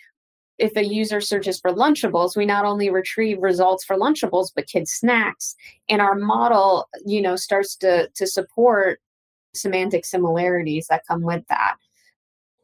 if 0.58 0.76
a 0.76 0.84
user 0.84 1.20
searches 1.20 1.60
for 1.60 1.70
Lunchables, 1.70 2.36
we 2.36 2.46
not 2.46 2.64
only 2.64 2.90
retrieve 2.90 3.42
results 3.42 3.84
for 3.84 3.96
Lunchables, 3.96 4.48
but 4.54 4.66
kids' 4.66 4.92
snacks. 4.92 5.54
And 5.88 6.00
our 6.00 6.14
model, 6.14 6.88
you 7.04 7.20
know, 7.20 7.36
starts 7.36 7.76
to, 7.76 8.08
to 8.14 8.26
support 8.26 9.00
semantic 9.54 10.04
similarities 10.06 10.86
that 10.88 11.06
come 11.06 11.22
with 11.22 11.46
that 11.48 11.76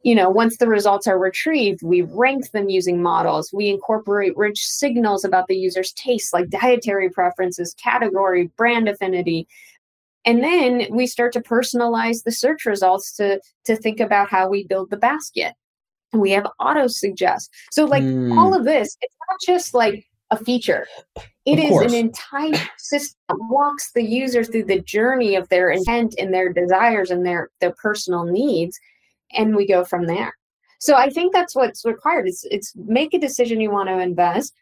you 0.03 0.13
know, 0.13 0.29
once 0.29 0.57
the 0.57 0.67
results 0.67 1.07
are 1.07 1.17
retrieved, 1.17 1.81
we 1.81 2.01
rank 2.01 2.51
them 2.51 2.69
using 2.69 3.01
models. 3.01 3.51
We 3.53 3.69
incorporate 3.69 4.35
rich 4.35 4.67
signals 4.67 5.23
about 5.23 5.47
the 5.47 5.55
user's 5.55 5.93
tastes 5.93 6.33
like 6.33 6.49
dietary 6.49 7.09
preferences, 7.09 7.73
category, 7.75 8.51
brand 8.57 8.89
affinity. 8.89 9.47
And 10.25 10.43
then 10.43 10.87
we 10.89 11.05
start 11.07 11.33
to 11.33 11.41
personalize 11.41 12.23
the 12.23 12.31
search 12.31 12.65
results 12.65 13.15
to, 13.17 13.41
to 13.65 13.75
think 13.75 13.99
about 13.99 14.29
how 14.29 14.47
we 14.49 14.65
build 14.65 14.89
the 14.89 14.97
basket. 14.97 15.53
And 16.11 16.21
we 16.21 16.31
have 16.31 16.47
auto 16.59 16.87
suggest. 16.87 17.49
So, 17.71 17.85
like 17.85 18.03
mm. 18.03 18.37
all 18.37 18.53
of 18.53 18.65
this, 18.65 18.95
it's 19.01 19.15
not 19.29 19.39
just 19.45 19.73
like 19.73 20.05
a 20.29 20.37
feature. 20.37 20.87
It 21.45 21.59
is 21.59 21.77
an 21.81 21.93
entire 21.93 22.69
system 22.77 23.19
that 23.29 23.37
walks 23.49 23.91
the 23.93 24.03
user 24.03 24.43
through 24.43 24.65
the 24.65 24.79
journey 24.79 25.35
of 25.35 25.49
their 25.49 25.69
intent 25.71 26.15
and 26.17 26.33
their 26.33 26.53
desires 26.53 27.11
and 27.11 27.25
their 27.25 27.49
their 27.59 27.73
personal 27.81 28.23
needs 28.23 28.79
and 29.33 29.55
we 29.55 29.67
go 29.67 29.83
from 29.83 30.05
there. 30.05 30.33
So 30.79 30.95
I 30.95 31.09
think 31.09 31.33
that's 31.33 31.55
what's 31.55 31.85
required. 31.85 32.27
It's 32.27 32.45
it's 32.49 32.73
make 32.75 33.13
a 33.13 33.19
decision 33.19 33.61
you 33.61 33.71
want 33.71 33.89
to 33.89 33.99
invest, 33.99 34.53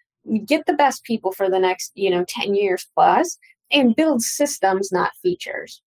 get 0.46 0.65
the 0.65 0.74
best 0.74 1.03
people 1.03 1.32
for 1.32 1.50
the 1.50 1.60
next, 1.60 1.91
you 1.96 2.10
know, 2.10 2.25
10 2.27 2.56
years 2.56 2.88
plus 2.96 3.38
and 3.72 3.96
build 3.96 4.22
systems 4.22 4.90
not 4.92 5.12
features. 5.22 5.82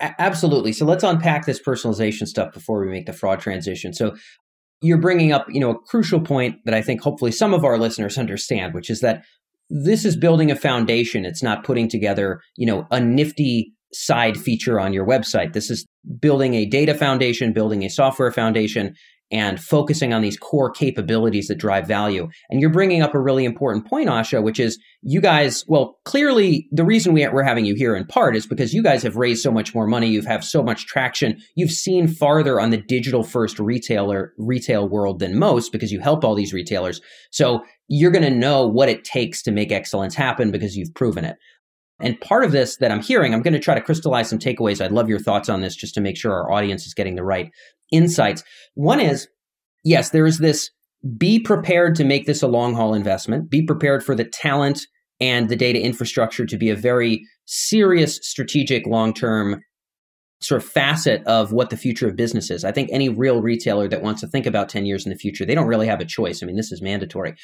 Absolutely. 0.00 0.72
So 0.72 0.84
let's 0.84 1.04
unpack 1.04 1.46
this 1.46 1.60
personalization 1.60 2.26
stuff 2.26 2.52
before 2.52 2.80
we 2.80 2.90
make 2.90 3.06
the 3.06 3.12
fraud 3.12 3.40
transition. 3.40 3.92
So 3.92 4.14
you're 4.82 4.98
bringing 4.98 5.32
up, 5.32 5.46
you 5.48 5.60
know, 5.60 5.70
a 5.70 5.78
crucial 5.78 6.20
point 6.20 6.56
that 6.64 6.74
I 6.74 6.82
think 6.82 7.02
hopefully 7.02 7.32
some 7.32 7.54
of 7.54 7.64
our 7.64 7.78
listeners 7.78 8.18
understand, 8.18 8.74
which 8.74 8.90
is 8.90 9.00
that 9.00 9.24
this 9.70 10.04
is 10.04 10.16
building 10.16 10.50
a 10.50 10.56
foundation. 10.56 11.24
It's 11.24 11.42
not 11.42 11.64
putting 11.64 11.88
together, 11.88 12.40
you 12.56 12.66
know, 12.66 12.86
a 12.90 13.00
nifty 13.00 13.72
side 13.92 14.38
feature 14.38 14.80
on 14.80 14.92
your 14.92 15.06
website. 15.06 15.52
This 15.52 15.70
is 15.70 15.86
building 16.20 16.54
a 16.54 16.66
data 16.66 16.94
foundation, 16.94 17.52
building 17.52 17.84
a 17.84 17.90
software 17.90 18.32
foundation, 18.32 18.94
and 19.30 19.60
focusing 19.60 20.12
on 20.12 20.22
these 20.22 20.36
core 20.36 20.70
capabilities 20.70 21.48
that 21.48 21.56
drive 21.56 21.86
value. 21.86 22.28
And 22.48 22.60
you're 22.60 22.70
bringing 22.70 23.02
up 23.02 23.14
a 23.14 23.20
really 23.20 23.44
important 23.44 23.86
point, 23.86 24.08
Asha, 24.08 24.42
which 24.42 24.58
is 24.58 24.78
you 25.02 25.20
guys, 25.20 25.64
well, 25.68 25.98
clearly 26.04 26.68
the 26.72 26.84
reason 26.84 27.12
we, 27.12 27.26
we're 27.28 27.42
having 27.42 27.64
you 27.64 27.74
here 27.74 27.94
in 27.94 28.06
part 28.06 28.36
is 28.36 28.46
because 28.46 28.74
you 28.74 28.82
guys 28.82 29.02
have 29.02 29.16
raised 29.16 29.42
so 29.42 29.52
much 29.52 29.74
more 29.74 29.86
money. 29.86 30.08
You've 30.08 30.26
have 30.26 30.44
so 30.44 30.62
much 30.62 30.86
traction. 30.86 31.40
You've 31.54 31.70
seen 31.70 32.08
farther 32.08 32.60
on 32.60 32.70
the 32.70 32.76
digital 32.76 33.22
first 33.22 33.58
retailer, 33.58 34.32
retail 34.36 34.88
world 34.88 35.20
than 35.20 35.38
most 35.38 35.72
because 35.72 35.92
you 35.92 36.00
help 36.00 36.24
all 36.24 36.34
these 36.34 36.52
retailers. 36.52 37.00
So 37.30 37.64
you're 37.88 38.12
going 38.12 38.24
to 38.24 38.30
know 38.30 38.66
what 38.66 38.88
it 38.88 39.04
takes 39.04 39.42
to 39.42 39.50
make 39.50 39.72
excellence 39.72 40.14
happen 40.14 40.50
because 40.50 40.76
you've 40.76 40.94
proven 40.94 41.24
it. 41.24 41.36
And 42.00 42.20
part 42.20 42.44
of 42.44 42.52
this 42.52 42.76
that 42.76 42.90
I'm 42.90 43.02
hearing, 43.02 43.34
I'm 43.34 43.42
going 43.42 43.54
to 43.54 43.60
try 43.60 43.74
to 43.74 43.80
crystallize 43.80 44.28
some 44.28 44.38
takeaways. 44.38 44.82
I'd 44.82 44.92
love 44.92 45.08
your 45.08 45.18
thoughts 45.18 45.48
on 45.48 45.60
this 45.60 45.76
just 45.76 45.94
to 45.94 46.00
make 46.00 46.16
sure 46.16 46.32
our 46.32 46.50
audience 46.50 46.86
is 46.86 46.94
getting 46.94 47.16
the 47.16 47.24
right 47.24 47.50
insights. 47.92 48.42
One 48.74 49.00
is, 49.00 49.28
yes, 49.84 50.10
there 50.10 50.26
is 50.26 50.38
this 50.38 50.70
be 51.16 51.38
prepared 51.38 51.94
to 51.96 52.04
make 52.04 52.26
this 52.26 52.42
a 52.42 52.48
long 52.48 52.74
haul 52.74 52.94
investment, 52.94 53.50
be 53.50 53.62
prepared 53.62 54.04
for 54.04 54.14
the 54.14 54.24
talent 54.24 54.86
and 55.20 55.48
the 55.48 55.56
data 55.56 55.80
infrastructure 55.80 56.46
to 56.46 56.56
be 56.56 56.70
a 56.70 56.76
very 56.76 57.24
serious 57.46 58.18
strategic 58.22 58.86
long 58.86 59.12
term 59.12 59.62
sort 60.40 60.62
of 60.62 60.68
facet 60.68 61.22
of 61.26 61.52
what 61.52 61.68
the 61.68 61.76
future 61.76 62.08
of 62.08 62.16
business 62.16 62.50
is. 62.50 62.64
I 62.64 62.72
think 62.72 62.88
any 62.90 63.10
real 63.10 63.42
retailer 63.42 63.88
that 63.88 64.02
wants 64.02 64.22
to 64.22 64.26
think 64.26 64.46
about 64.46 64.70
10 64.70 64.86
years 64.86 65.04
in 65.04 65.10
the 65.10 65.18
future, 65.18 65.44
they 65.44 65.54
don't 65.54 65.66
really 65.66 65.86
have 65.86 66.00
a 66.00 66.06
choice. 66.06 66.42
I 66.42 66.46
mean, 66.46 66.56
this 66.56 66.72
is 66.72 66.80
mandatory. 66.80 67.34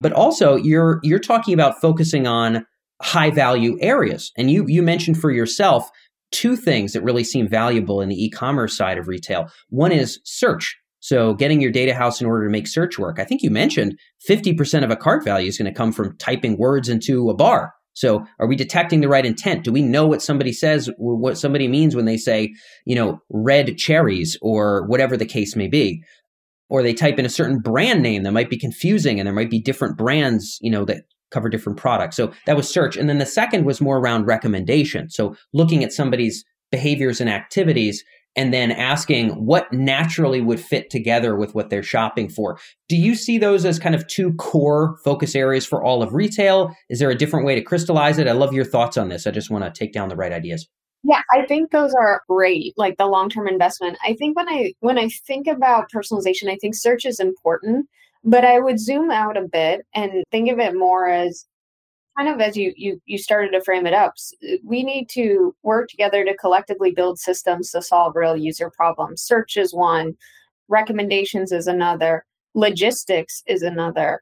But 0.00 0.12
also 0.12 0.56
you're 0.56 1.00
you're 1.02 1.18
talking 1.18 1.54
about 1.54 1.80
focusing 1.80 2.26
on 2.26 2.66
high 3.02 3.30
value 3.30 3.76
areas. 3.80 4.32
And 4.36 4.50
you 4.50 4.64
you 4.66 4.82
mentioned 4.82 5.18
for 5.18 5.30
yourself 5.30 5.90
two 6.32 6.56
things 6.56 6.92
that 6.92 7.02
really 7.02 7.24
seem 7.24 7.48
valuable 7.48 8.00
in 8.00 8.08
the 8.08 8.24
e-commerce 8.24 8.76
side 8.76 8.98
of 8.98 9.08
retail. 9.08 9.48
One 9.68 9.92
is 9.92 10.20
search. 10.24 10.76
So 11.00 11.34
getting 11.34 11.60
your 11.60 11.70
data 11.70 11.94
house 11.94 12.20
in 12.20 12.26
order 12.26 12.44
to 12.44 12.50
make 12.50 12.66
search 12.66 12.98
work. 12.98 13.18
I 13.20 13.24
think 13.24 13.42
you 13.42 13.50
mentioned 13.50 13.98
50% 14.28 14.82
of 14.82 14.90
a 14.90 14.96
cart 14.96 15.24
value 15.24 15.48
is 15.48 15.56
going 15.56 15.72
to 15.72 15.76
come 15.76 15.92
from 15.92 16.16
typing 16.18 16.58
words 16.58 16.88
into 16.88 17.30
a 17.30 17.34
bar. 17.34 17.74
So 17.92 18.26
are 18.38 18.46
we 18.46 18.56
detecting 18.56 19.00
the 19.00 19.08
right 19.08 19.24
intent? 19.24 19.64
Do 19.64 19.72
we 19.72 19.82
know 19.82 20.06
what 20.06 20.20
somebody 20.20 20.52
says, 20.52 20.90
what 20.98 21.38
somebody 21.38 21.68
means 21.68 21.94
when 21.94 22.04
they 22.04 22.16
say, 22.16 22.52
you 22.84 22.94
know, 22.94 23.20
red 23.30 23.78
cherries 23.78 24.36
or 24.42 24.86
whatever 24.86 25.16
the 25.16 25.24
case 25.24 25.56
may 25.56 25.68
be? 25.68 26.02
Or 26.68 26.82
they 26.82 26.92
type 26.92 27.18
in 27.18 27.24
a 27.24 27.30
certain 27.30 27.60
brand 27.60 28.02
name 28.02 28.24
that 28.24 28.32
might 28.32 28.50
be 28.50 28.58
confusing 28.58 29.18
and 29.18 29.26
there 29.26 29.34
might 29.34 29.48
be 29.48 29.60
different 29.60 29.96
brands, 29.96 30.58
you 30.60 30.70
know, 30.70 30.84
that 30.84 31.04
cover 31.30 31.48
different 31.48 31.78
products. 31.78 32.16
So 32.16 32.32
that 32.46 32.56
was 32.56 32.68
search. 32.68 32.96
And 32.96 33.08
then 33.08 33.18
the 33.18 33.26
second 33.26 33.64
was 33.64 33.80
more 33.80 33.98
around 33.98 34.26
recommendation. 34.26 35.10
So 35.10 35.36
looking 35.52 35.82
at 35.82 35.92
somebody's 35.92 36.44
behaviors 36.70 37.20
and 37.20 37.30
activities 37.30 38.04
and 38.36 38.52
then 38.52 38.70
asking 38.70 39.30
what 39.30 39.72
naturally 39.72 40.42
would 40.42 40.60
fit 40.60 40.90
together 40.90 41.36
with 41.36 41.54
what 41.54 41.70
they're 41.70 41.82
shopping 41.82 42.28
for. 42.28 42.58
Do 42.88 42.96
you 42.96 43.14
see 43.14 43.38
those 43.38 43.64
as 43.64 43.78
kind 43.78 43.94
of 43.94 44.06
two 44.06 44.34
core 44.34 44.98
focus 45.04 45.34
areas 45.34 45.66
for 45.66 45.82
all 45.82 46.02
of 46.02 46.12
retail? 46.12 46.74
Is 46.90 46.98
there 46.98 47.10
a 47.10 47.16
different 47.16 47.46
way 47.46 47.54
to 47.54 47.62
crystallize 47.62 48.18
it? 48.18 48.28
I 48.28 48.32
love 48.32 48.52
your 48.52 48.64
thoughts 48.64 48.98
on 48.98 49.08
this. 49.08 49.26
I 49.26 49.30
just 49.30 49.50
want 49.50 49.64
to 49.64 49.70
take 49.76 49.92
down 49.92 50.10
the 50.10 50.16
right 50.16 50.32
ideas. 50.32 50.68
Yeah, 51.02 51.22
I 51.32 51.46
think 51.46 51.70
those 51.70 51.94
are 51.94 52.22
great, 52.28 52.74
like 52.76 52.98
the 52.98 53.06
long-term 53.06 53.46
investment. 53.48 53.96
I 54.04 54.14
think 54.14 54.36
when 54.36 54.48
I 54.48 54.72
when 54.80 54.98
I 54.98 55.08
think 55.08 55.46
about 55.46 55.90
personalization, 55.94 56.50
I 56.50 56.56
think 56.56 56.74
search 56.74 57.04
is 57.04 57.20
important 57.20 57.86
but 58.26 58.44
I 58.44 58.58
would 58.58 58.80
zoom 58.80 59.10
out 59.10 59.36
a 59.36 59.42
bit 59.42 59.86
and 59.94 60.24
think 60.32 60.50
of 60.50 60.58
it 60.58 60.74
more 60.74 61.08
as 61.08 61.46
kind 62.18 62.28
of 62.28 62.40
as 62.40 62.56
you 62.56 62.72
you 62.76 63.00
you 63.06 63.18
started 63.18 63.52
to 63.52 63.62
frame 63.62 63.86
it 63.86 63.94
up. 63.94 64.14
We 64.64 64.82
need 64.82 65.08
to 65.10 65.54
work 65.62 65.88
together 65.88 66.24
to 66.24 66.36
collectively 66.36 66.90
build 66.90 67.18
systems 67.20 67.70
to 67.70 67.80
solve 67.80 68.16
real 68.16 68.36
user 68.36 68.70
problems. 68.70 69.22
Search 69.22 69.56
is 69.56 69.72
one, 69.72 70.16
recommendations 70.68 71.52
is 71.52 71.68
another, 71.68 72.26
logistics 72.54 73.42
is 73.46 73.62
another. 73.62 74.20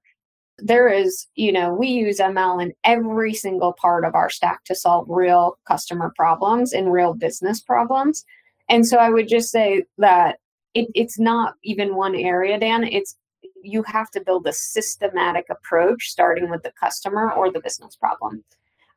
There 0.59 0.89
is, 0.89 1.27
you 1.35 1.51
know, 1.51 1.73
we 1.73 1.89
use 1.89 2.19
ML 2.19 2.63
in 2.63 2.75
every 2.85 3.35
single 3.35 3.73
part 3.73 4.05
of 4.05 4.15
our 4.15 4.31
stack 4.31 4.65
to 4.65 4.75
solve 4.75 5.07
real 5.09 5.59
customer 5.67 6.13
problems 6.15 6.73
and 6.73 6.93
real 6.93 7.15
business 7.15 7.61
problems. 7.61 8.25
And 8.69 8.87
so 8.87 8.99
I 8.99 9.11
would 9.11 9.29
just 9.29 9.51
say 9.51 9.85
that 9.99 10.39
it, 10.75 10.89
it's 10.95 11.19
not 11.19 11.55
even 11.65 11.97
one 11.97 12.15
area, 12.15 12.59
Dan. 12.59 12.85
It's 12.85 13.17
you 13.65 13.83
have 13.85 14.11
to 14.13 14.21
build 14.21 14.47
a 14.47 14.53
systematic 14.53 15.47
approach 15.51 16.09
starting 16.09 16.51
with 16.51 16.63
the 16.63 16.73
customer 16.73 17.33
or 17.33 17.51
the 17.51 17.61
business 17.61 17.97
problem. 17.97 18.45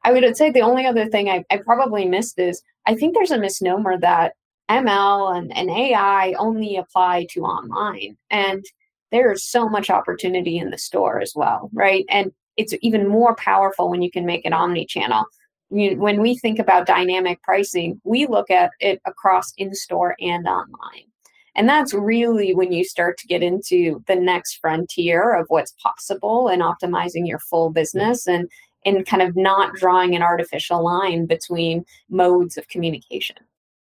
I 0.03 0.11
would 0.11 0.37
say 0.37 0.51
the 0.51 0.61
only 0.61 0.85
other 0.85 1.07
thing 1.07 1.29
I, 1.29 1.43
I 1.49 1.57
probably 1.57 2.05
missed 2.05 2.39
is 2.39 2.61
I 2.85 2.95
think 2.95 3.13
there's 3.13 3.31
a 3.31 3.39
misnomer 3.39 3.97
that 3.99 4.33
ML 4.69 5.37
and, 5.37 5.55
and 5.55 5.69
AI 5.69 6.33
only 6.37 6.77
apply 6.77 7.27
to 7.31 7.41
online. 7.41 8.17
And 8.29 8.63
there's 9.11 9.43
so 9.43 9.69
much 9.69 9.89
opportunity 9.89 10.57
in 10.57 10.69
the 10.69 10.77
store 10.77 11.21
as 11.21 11.33
well, 11.35 11.69
right? 11.73 12.05
And 12.09 12.31
it's 12.57 12.73
even 12.81 13.07
more 13.07 13.35
powerful 13.35 13.89
when 13.89 14.01
you 14.01 14.11
can 14.11 14.25
make 14.25 14.45
it 14.45 14.53
omni 14.53 14.85
channel. 14.85 15.25
When 15.69 16.21
we 16.21 16.37
think 16.37 16.59
about 16.59 16.87
dynamic 16.87 17.41
pricing, 17.43 17.99
we 18.03 18.25
look 18.25 18.49
at 18.49 18.71
it 18.79 19.01
across 19.05 19.53
in 19.57 19.73
store 19.73 20.15
and 20.19 20.47
online. 20.47 21.06
And 21.57 21.67
that's 21.67 21.93
really 21.93 22.53
when 22.53 22.71
you 22.71 22.83
start 22.83 23.17
to 23.17 23.27
get 23.27 23.41
into 23.41 24.03
the 24.07 24.15
next 24.15 24.59
frontier 24.61 25.33
of 25.35 25.47
what's 25.49 25.73
possible 25.83 26.47
and 26.47 26.61
optimizing 26.61 27.27
your 27.27 27.39
full 27.39 27.71
business 27.71 28.27
and 28.27 28.47
and 28.85 29.05
kind 29.05 29.23
of 29.23 29.35
not 29.35 29.73
drawing 29.73 30.15
an 30.15 30.21
artificial 30.21 30.81
line 30.81 31.25
between 31.25 31.83
modes 32.09 32.57
of 32.57 32.67
communication. 32.69 33.35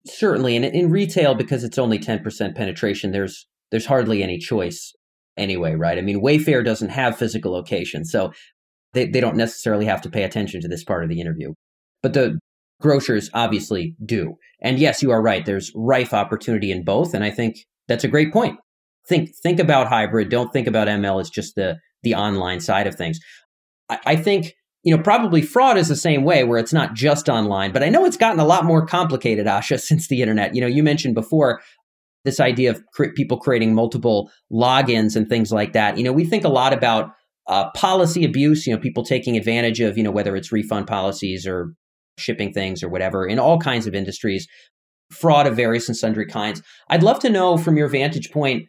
Certainly, 0.06 0.54
and 0.54 0.64
in 0.64 0.90
retail, 0.90 1.35
because 1.35 1.64
it's 1.64 1.78
only 1.78 1.98
ten 1.98 2.22
percent 2.22 2.54
penetration, 2.54 3.11
there's 3.11 3.46
there's 3.70 3.87
hardly 3.87 4.22
any 4.22 4.38
choice 4.38 4.92
anyway, 5.37 5.74
right? 5.74 5.98
I 5.98 6.02
mean, 6.02 6.22
Wayfair 6.22 6.64
doesn't 6.64 6.90
have 6.90 7.16
physical 7.16 7.52
location, 7.52 8.04
so 8.04 8.32
they, 8.92 9.06
they 9.06 9.20
don't 9.20 9.37
necessarily 9.37 9.87
have 9.87 10.02
to 10.02 10.11
pay 10.11 10.24
attention 10.24 10.61
to 10.61 10.68
this 10.68 10.85
part 10.85 11.02
of 11.02 11.08
the 11.08 11.20
interview. 11.20 11.54
But 12.02 12.12
the 12.12 12.38
grocers 12.82 13.30
obviously 13.32 13.96
do. 14.04 14.36
And 14.60 14.78
yes, 14.78 15.02
you 15.02 15.10
are 15.10 15.22
right. 15.22 15.44
There's 15.44 15.72
rife 15.74 16.12
opportunity 16.12 16.70
in 16.70 16.84
both. 16.84 17.14
And 17.14 17.24
I 17.24 17.30
think 17.30 17.56
that's 17.88 18.04
a 18.04 18.08
great 18.08 18.32
point. 18.32 18.58
Think 19.08 19.30
think 19.42 19.58
about 19.58 19.88
hybrid. 19.88 20.28
Don't 20.28 20.52
think 20.52 20.66
about 20.66 20.88
ML 20.88 21.20
as 21.20 21.30
just 21.30 21.54
the 21.56 21.78
the 22.02 22.14
online 22.14 22.60
side 22.60 22.86
of 22.86 22.94
things. 22.94 23.18
I, 23.88 23.98
I 24.06 24.16
think 24.16 24.54
you 24.84 24.96
know 24.96 25.02
probably 25.02 25.42
fraud 25.42 25.76
is 25.76 25.88
the 25.88 25.96
same 25.96 26.22
way 26.22 26.44
where 26.44 26.58
it's 26.58 26.72
not 26.72 26.94
just 26.94 27.28
online, 27.28 27.72
but 27.72 27.82
I 27.82 27.88
know 27.88 28.04
it's 28.04 28.16
gotten 28.16 28.38
a 28.38 28.44
lot 28.44 28.64
more 28.64 28.86
complicated, 28.86 29.46
Asha, 29.46 29.80
since 29.80 30.08
the 30.08 30.22
internet. 30.22 30.54
You 30.54 30.60
know, 30.60 30.68
you 30.68 30.82
mentioned 30.82 31.14
before 31.14 31.60
this 32.24 32.38
idea 32.38 32.70
of 32.70 32.82
cre- 32.94 33.12
people 33.16 33.38
creating 33.38 33.74
multiple 33.74 34.30
logins 34.52 35.16
and 35.16 35.28
things 35.28 35.50
like 35.50 35.72
that. 35.72 35.98
You 35.98 36.04
know, 36.04 36.12
we 36.12 36.24
think 36.24 36.44
a 36.44 36.48
lot 36.48 36.72
about 36.72 37.10
uh, 37.48 37.70
policy 37.72 38.24
abuse. 38.24 38.66
You 38.66 38.74
know, 38.74 38.80
people 38.80 39.04
taking 39.04 39.36
advantage 39.36 39.80
of 39.80 39.98
you 39.98 40.04
know 40.04 40.12
whether 40.12 40.36
it's 40.36 40.52
refund 40.52 40.86
policies 40.86 41.44
or 41.44 41.74
shipping 42.18 42.53
things 42.53 42.83
or 42.83 42.88
whatever 42.88 43.27
in 43.27 43.38
all 43.38 43.59
kinds 43.59 43.87
of 43.87 43.94
industries, 43.94 44.46
fraud 45.11 45.46
of 45.46 45.57
various 45.57 45.88
and 45.88 45.96
sundry 45.96 46.27
kinds. 46.27 46.62
I'd 46.88 47.03
love 47.03 47.18
to 47.20 47.31
know 47.31 47.57
from 47.57 47.77
your 47.77 47.88
vantage 47.88 48.31
point 48.31 48.68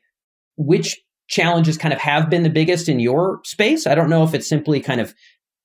which 0.57 0.99
challenges 1.27 1.77
kind 1.77 1.93
of 1.93 1.99
have 1.99 2.29
been 2.29 2.43
the 2.43 2.49
biggest 2.49 2.89
in 2.89 2.99
your 2.99 3.39
space. 3.43 3.87
I 3.87 3.95
don't 3.95 4.09
know 4.09 4.23
if 4.23 4.33
it's 4.33 4.47
simply 4.47 4.79
kind 4.79 5.01
of 5.01 5.13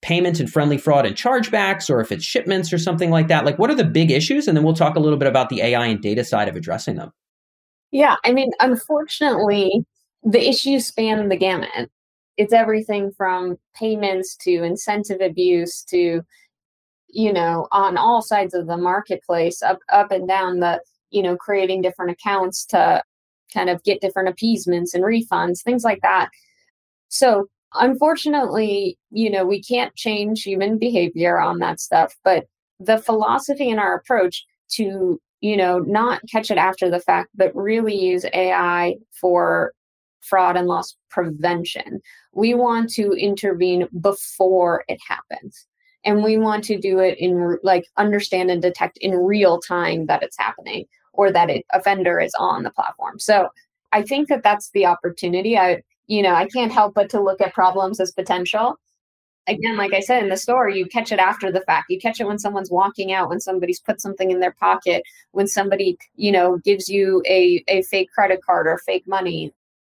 payment 0.01 0.39
and 0.39 0.51
friendly 0.51 0.79
fraud 0.79 1.05
and 1.05 1.17
chargebacks 1.17 1.91
or 1.91 2.01
if 2.01 2.13
it's 2.13 2.25
shipments 2.25 2.73
or 2.73 2.79
something 2.79 3.11
like 3.11 3.29
that. 3.29 3.45
Like, 3.45 3.59
what 3.59 3.71
are 3.71 3.75
the 3.75 3.85
big 3.85 4.11
issues? 4.11 4.47
And 4.47 4.57
then 4.57 4.65
we'll 4.65 4.75
talk 4.75 4.97
a 4.97 5.01
little 5.01 5.19
bit 5.19 5.29
about 5.29 5.49
the 5.49 5.61
AI 5.61 5.87
and 5.87 6.01
data 6.01 6.25
side 6.25 6.49
of 6.49 6.57
addressing 6.57 6.97
them. 6.97 7.13
Yeah, 7.91 8.17
I 8.25 8.33
mean, 8.33 8.51
unfortunately, 8.61 9.85
the 10.23 10.49
issues 10.49 10.87
span 10.87 11.29
the 11.29 11.37
gamut. 11.37 11.91
It's 12.37 12.53
everything 12.53 13.11
from 13.17 13.57
payments 13.75 14.37
to 14.43 14.63
incentive 14.63 15.21
abuse 15.21 15.83
to 15.91 16.23
you 17.09 17.33
know, 17.33 17.69
on 17.73 17.97
all 17.97 18.23
sides 18.23 18.55
of 18.55 18.67
the 18.67 18.77
marketplace, 18.77 19.63
up 19.63 19.79
up 19.91 20.11
and 20.11 20.29
down 20.29 20.61
the, 20.61 20.81
you 21.11 21.23
know, 21.23 21.37
creating 21.37 21.83
different 21.83 22.11
accounts 22.11 22.65
to 22.67 23.03
kind 23.53 23.71
of 23.71 23.83
get 23.83 24.01
different 24.01 24.29
appeasements 24.29 24.95
and 24.95 25.05
refunds, 25.05 25.63
things 25.63 25.85
like 25.85 26.01
that. 26.03 26.29
So 27.09 27.49
unfortunately, 27.75 28.99
you 29.11 29.31
know, 29.31 29.47
we 29.47 29.63
can't 29.63 29.95
change 29.95 30.43
human 30.43 30.79
behavior 30.79 31.41
on 31.41 31.59
that 31.59 31.81
stuff, 31.81 32.15
but 32.25 32.47
the 32.81 32.99
philosophy 32.99 33.71
and 33.71 33.81
our 33.81 33.95
approach 33.95 34.45
to, 34.73 35.21
you 35.41 35.57
know, 35.57 35.79
not 35.81 36.21
catch 36.31 36.51
it 36.51 36.59
after 36.59 36.91
the 36.91 37.01
fact, 37.01 37.31
but 37.35 37.55
really 37.57 37.95
use 37.95 38.25
AI 38.35 38.97
for 39.19 39.73
fraud 40.21 40.57
and 40.57 40.67
loss 40.67 40.95
prevention. 41.11 42.01
We 42.33 42.55
want 42.55 42.91
to 42.95 43.13
intervene 43.13 43.89
before 44.01 44.85
it 44.89 44.99
happens 45.07 45.68
and 46.05 46.23
we 46.23 46.39
want 46.39 46.65
to 46.65 46.79
do 46.79 46.99
it 46.99 47.19
in 47.19 47.59
like 47.63 47.85
understand 47.97 48.51
and 48.51 48.63
detect 48.63 48.99
in 48.99 49.13
real 49.13 49.61
time 49.61 50.07
that 50.07 50.23
it's 50.23 50.39
happening 50.39 50.85
or 51.13 51.33
that 51.33 51.51
it, 51.51 51.65
offender 51.73 52.21
is 52.21 52.33
on 52.39 52.63
the 52.63 52.71
platform 52.71 53.19
so 53.19 53.49
i 53.93 54.03
think 54.03 54.29
that 54.29 54.43
that's 54.43 54.71
the 54.71 54.87
opportunity 54.87 55.59
i 55.59 55.83
you 56.07 56.23
know 56.23 56.35
i 56.35 56.47
can't 56.47 56.73
help 56.73 56.95
but 56.95 57.11
to 57.11 57.21
look 57.21 57.41
at 57.41 57.55
problems 57.55 58.01
as 58.01 58.13
potential 58.13 58.79
again, 59.49 59.77
like 59.77 59.93
I 59.93 60.01
said 60.01 60.23
in 60.23 60.29
the 60.29 60.37
store, 60.37 60.69
you 60.69 60.87
catch 60.87 61.11
it 61.11 61.19
after 61.19 61.51
the 61.51 61.63
fact. 61.63 61.91
You 61.91 61.99
catch 61.99 62.21
it 62.21 62.27
when 62.27 62.39
someone's 62.39 62.71
walking 62.71 63.13
out, 63.13 63.31
when 63.31 63.41
somebody's 63.41 63.81
put 63.81 64.01
something 64.01 64.31
in 64.31 64.41
their 64.41 64.53
pocket, 64.53 65.03
when 65.33 65.49
somebody, 65.49 65.99
you 66.15 66.31
know, 66.31 66.59
gives 66.59 66.89
you 66.89 67.23
a, 67.27 67.65
a 67.67 67.83
fake 67.83 68.11
credit 68.15 68.41
card 68.45 68.67
or 68.67 68.79
fake 68.79 69.09
money, 69.09 69.53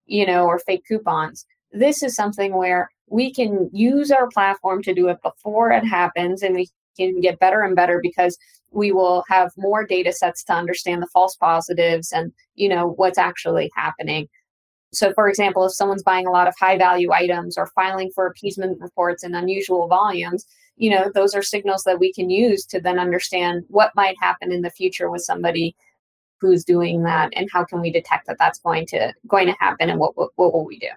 you 0.06 0.26
know, 0.26 0.46
or 0.46 0.58
fake 0.60 0.84
coupons. 0.88 1.46
This 1.72 2.02
is 2.02 2.16
something 2.16 2.54
where 2.56 2.90
we 3.12 3.32
can 3.32 3.70
use 3.74 4.10
our 4.10 4.28
platform 4.30 4.82
to 4.84 4.94
do 4.94 5.10
it 5.10 5.22
before 5.22 5.72
it 5.72 5.86
happens 5.86 6.42
and 6.42 6.56
we 6.56 6.70
can 6.98 7.20
get 7.20 7.40
better 7.40 7.62
and 7.62 7.76
better 7.76 8.00
because 8.02 8.38
we 8.72 8.92
will 8.92 9.24
have 9.28 9.52
more 9.58 9.86
data 9.86 10.14
sets 10.14 10.44
to 10.46 10.54
understand 10.54 11.02
the 11.02 11.08
false 11.08 11.36
positives 11.36 12.12
and 12.12 12.32
you 12.56 12.70
know 12.70 12.88
what's 12.88 13.18
actually 13.18 13.70
happening. 13.76 14.28
So, 14.94 15.14
for 15.14 15.30
example, 15.30 15.66
if 15.66 15.74
someone's 15.74 16.04
buying 16.04 16.28
a 16.28 16.32
lot 16.32 16.48
of 16.48 16.56
high 16.60 16.78
value 16.78 17.12
items 17.12 17.58
or 17.58 17.68
filing 17.68 18.12
for 18.14 18.28
appeasement 18.28 18.82
reports 18.82 19.24
in 19.24 19.36
unusual 19.36 19.88
volumes, 19.88 20.46
you 20.76 20.90
know, 20.90 21.12
those 21.14 21.34
are 21.34 21.44
signals 21.44 21.84
that 21.84 22.00
we 22.00 22.12
can 22.12 22.30
use 22.30 22.66
to 22.68 22.82
then 22.82 23.00
understand 23.00 23.64
what 23.68 23.96
might 23.96 24.18
happen 24.20 24.52
in 24.52 24.62
the 24.62 24.70
future 24.70 25.10
with 25.10 25.22
somebody 25.22 25.76
who's 26.40 26.66
doing 26.66 27.04
that 27.04 27.32
and 27.36 27.50
how 27.52 27.64
can 27.64 27.80
we 27.80 27.92
detect 27.92 28.28
that 28.28 28.38
that's 28.40 28.60
going 28.60 28.86
to 28.88 29.14
going 29.28 29.48
to 29.48 29.56
happen 29.60 29.90
and 29.90 30.00
what 30.00 30.18
what, 30.18 30.32
what 30.36 30.54
will 30.54 30.66
we 30.66 30.80
do 30.80 30.90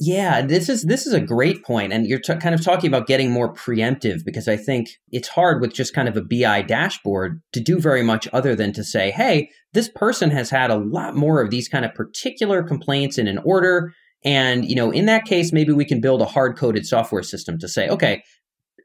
yeah, 0.00 0.42
this 0.42 0.68
is 0.68 0.84
this 0.84 1.06
is 1.06 1.12
a 1.12 1.20
great 1.20 1.64
point, 1.64 1.92
and 1.92 2.06
you're 2.06 2.20
t- 2.20 2.36
kind 2.36 2.54
of 2.54 2.62
talking 2.62 2.86
about 2.86 3.08
getting 3.08 3.32
more 3.32 3.52
preemptive 3.52 4.24
because 4.24 4.46
I 4.46 4.56
think 4.56 4.90
it's 5.10 5.26
hard 5.26 5.60
with 5.60 5.74
just 5.74 5.92
kind 5.92 6.08
of 6.08 6.16
a 6.16 6.22
BI 6.22 6.62
dashboard 6.62 7.42
to 7.52 7.60
do 7.60 7.80
very 7.80 8.04
much 8.04 8.28
other 8.32 8.54
than 8.54 8.72
to 8.74 8.84
say, 8.84 9.10
"Hey, 9.10 9.50
this 9.72 9.88
person 9.88 10.30
has 10.30 10.50
had 10.50 10.70
a 10.70 10.76
lot 10.76 11.16
more 11.16 11.42
of 11.42 11.50
these 11.50 11.68
kind 11.68 11.84
of 11.84 11.94
particular 11.94 12.62
complaints 12.62 13.18
in 13.18 13.26
an 13.26 13.38
order." 13.38 13.92
And 14.24 14.68
you 14.68 14.76
know, 14.76 14.92
in 14.92 15.06
that 15.06 15.24
case, 15.24 15.52
maybe 15.52 15.72
we 15.72 15.84
can 15.84 16.00
build 16.00 16.22
a 16.22 16.26
hard-coded 16.26 16.86
software 16.86 17.24
system 17.24 17.58
to 17.58 17.66
say, 17.66 17.88
"Okay, 17.88 18.22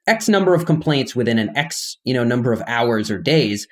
X 0.07 0.27
number 0.27 0.55
of 0.55 0.65
complaints 0.65 1.15
within 1.15 1.37
an 1.37 1.55
X 1.55 1.99
you 2.03 2.15
know 2.15 2.23
number 2.23 2.51
of 2.51 2.63
hours 2.65 3.11
or 3.11 3.19
days." 3.19 3.67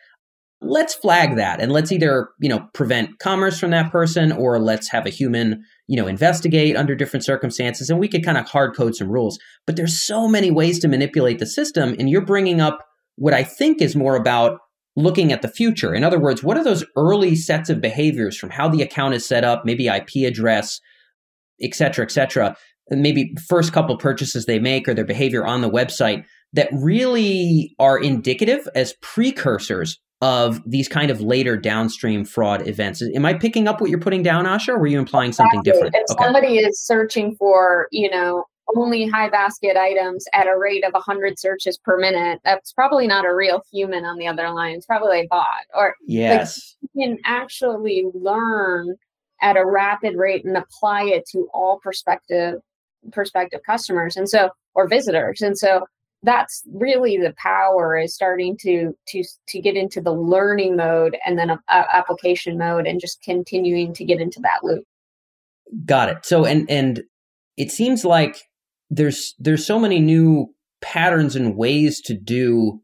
Let's 0.61 0.93
flag 0.93 1.35
that 1.35 1.59
and 1.59 1.71
let's 1.71 1.91
either 1.91 2.29
you 2.39 2.47
know 2.47 2.67
prevent 2.73 3.17
commerce 3.19 3.59
from 3.59 3.71
that 3.71 3.91
person 3.91 4.31
or 4.31 4.59
let's 4.59 4.89
have 4.89 5.05
a 5.05 5.09
human 5.09 5.63
you 5.87 5.97
know 5.97 6.07
investigate 6.07 6.77
under 6.77 6.95
different 6.95 7.25
circumstances 7.25 7.89
and 7.89 7.99
we 7.99 8.07
could 8.07 8.23
kind 8.23 8.37
of 8.37 8.47
hard 8.47 8.75
code 8.75 8.95
some 8.95 9.09
rules. 9.09 9.39
But 9.65 9.75
there's 9.75 9.99
so 9.99 10.27
many 10.27 10.51
ways 10.51 10.79
to 10.79 10.87
manipulate 10.87 11.39
the 11.39 11.47
system 11.47 11.95
and 11.97 12.09
you're 12.09 12.25
bringing 12.25 12.61
up 12.61 12.79
what 13.15 13.33
i 13.33 13.43
think 13.43 13.81
is 13.81 13.95
more 13.95 14.15
about 14.15 14.59
looking 14.95 15.31
at 15.31 15.41
the 15.41 15.47
future. 15.47 15.95
In 15.95 16.03
other 16.03 16.19
words 16.19 16.43
what 16.43 16.57
are 16.57 16.63
those 16.63 16.85
early 16.95 17.35
sets 17.35 17.69
of 17.69 17.81
behaviors 17.81 18.37
from 18.37 18.51
how 18.51 18.69
the 18.69 18.83
account 18.83 19.15
is 19.15 19.25
set 19.25 19.43
up 19.43 19.65
maybe 19.65 19.87
ip 19.87 20.09
address 20.15 20.79
et 21.61 21.73
cetera 21.73 22.05
et 22.05 22.11
cetera 22.11 22.55
maybe 22.91 23.33
first 23.47 23.73
couple 23.73 23.97
purchases 23.97 24.45
they 24.45 24.59
make 24.59 24.87
or 24.87 24.93
their 24.93 25.05
behavior 25.05 25.45
on 25.45 25.61
the 25.61 25.69
website 25.69 26.23
that 26.53 26.69
really 26.71 27.73
are 27.79 27.97
indicative 27.97 28.67
as 28.75 28.93
precursors 29.01 29.97
of 30.21 30.61
these 30.69 30.87
kind 30.87 31.09
of 31.09 31.19
later 31.21 31.57
downstream 31.57 32.23
fraud 32.23 32.67
events. 32.67 33.01
Am 33.01 33.25
I 33.25 33.33
picking 33.33 33.67
up 33.67 33.81
what 33.81 33.89
you're 33.89 33.99
putting 33.99 34.21
down, 34.21 34.45
Asha, 34.45 34.69
or 34.69 34.79
were 34.79 34.87
you 34.87 34.99
implying 34.99 35.33
something 35.33 35.63
different? 35.63 35.95
If 35.95 36.11
okay. 36.11 36.23
somebody 36.23 36.57
is 36.59 36.79
searching 36.79 37.35
for, 37.35 37.87
you 37.91 38.09
know, 38.09 38.45
only 38.75 39.07
high 39.07 39.29
basket 39.29 39.75
items 39.75 40.25
at 40.33 40.47
a 40.47 40.57
rate 40.57 40.85
of 40.85 40.93
100 40.93 41.39
searches 41.39 41.77
per 41.77 41.97
minute, 41.97 42.39
that's 42.43 42.71
probably 42.71 43.07
not 43.07 43.25
a 43.25 43.33
real 43.33 43.63
human 43.71 44.05
on 44.05 44.17
the 44.17 44.27
other 44.27 44.51
line. 44.51 44.75
It's 44.75 44.85
probably 44.85 45.21
a 45.21 45.27
bot. 45.27 45.65
Or 45.75 45.95
yes, 46.05 46.75
like, 46.81 46.89
you 46.93 47.07
can 47.07 47.17
actually 47.25 48.05
learn 48.13 48.95
at 49.41 49.57
a 49.57 49.65
rapid 49.65 50.15
rate 50.15 50.45
and 50.45 50.55
apply 50.55 51.05
it 51.05 51.25
to 51.31 51.49
all 51.53 51.79
prospective 51.79 52.59
prospective 53.11 53.61
customers 53.65 54.15
and 54.15 54.29
so 54.29 54.51
or 54.75 54.87
visitors 54.87 55.41
and 55.41 55.57
so 55.57 55.83
that's 56.23 56.63
really 56.71 57.17
the 57.17 57.33
power 57.37 57.97
is 57.97 58.13
starting 58.13 58.57
to 58.61 58.93
to 59.07 59.23
to 59.47 59.59
get 59.59 59.75
into 59.75 60.01
the 60.01 60.13
learning 60.13 60.75
mode 60.75 61.17
and 61.25 61.37
then 61.37 61.49
a, 61.49 61.59
a 61.69 61.95
application 61.95 62.57
mode 62.57 62.85
and 62.85 62.99
just 62.99 63.21
continuing 63.23 63.93
to 63.93 64.05
get 64.05 64.21
into 64.21 64.39
that 64.41 64.63
loop. 64.63 64.83
Got 65.85 66.09
it. 66.09 66.17
So 66.23 66.45
and 66.45 66.69
and 66.69 67.03
it 67.57 67.71
seems 67.71 68.05
like 68.05 68.41
there's 68.89 69.33
there's 69.39 69.65
so 69.65 69.79
many 69.79 69.99
new 69.99 70.53
patterns 70.81 71.35
and 71.35 71.55
ways 71.55 72.01
to 72.01 72.13
do 72.13 72.81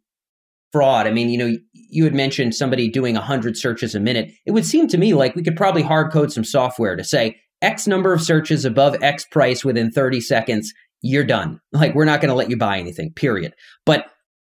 fraud. 0.71 1.06
I 1.06 1.12
mean 1.12 1.30
you 1.30 1.38
know 1.38 1.58
you 1.73 2.04
had 2.04 2.15
mentioned 2.15 2.56
somebody 2.56 2.89
doing 2.89 3.13
100 3.15 3.56
searches 3.56 3.93
a 3.93 4.00
minute. 4.00 4.32
It 4.45 4.52
would 4.52 4.65
seem 4.65 4.88
to 4.88 4.97
me 4.97 5.13
like 5.13 5.36
we 5.36 5.43
could 5.43 5.56
probably 5.56 5.84
hard 5.84 6.12
code 6.12 6.32
some 6.32 6.43
software 6.43 6.95
to 6.95 7.04
say 7.04 7.38
x 7.62 7.88
number 7.88 8.13
of 8.13 8.21
searches 8.21 8.65
above 8.65 8.95
x 9.02 9.26
price 9.26 9.63
within 9.63 9.91
30 9.91 10.21
seconds 10.21 10.73
you're 11.01 11.23
done. 11.23 11.60
Like, 11.71 11.95
we're 11.95 12.05
not 12.05 12.21
going 12.21 12.29
to 12.29 12.36
let 12.36 12.49
you 12.49 12.57
buy 12.57 12.79
anything, 12.79 13.12
period. 13.13 13.53
But 13.86 14.05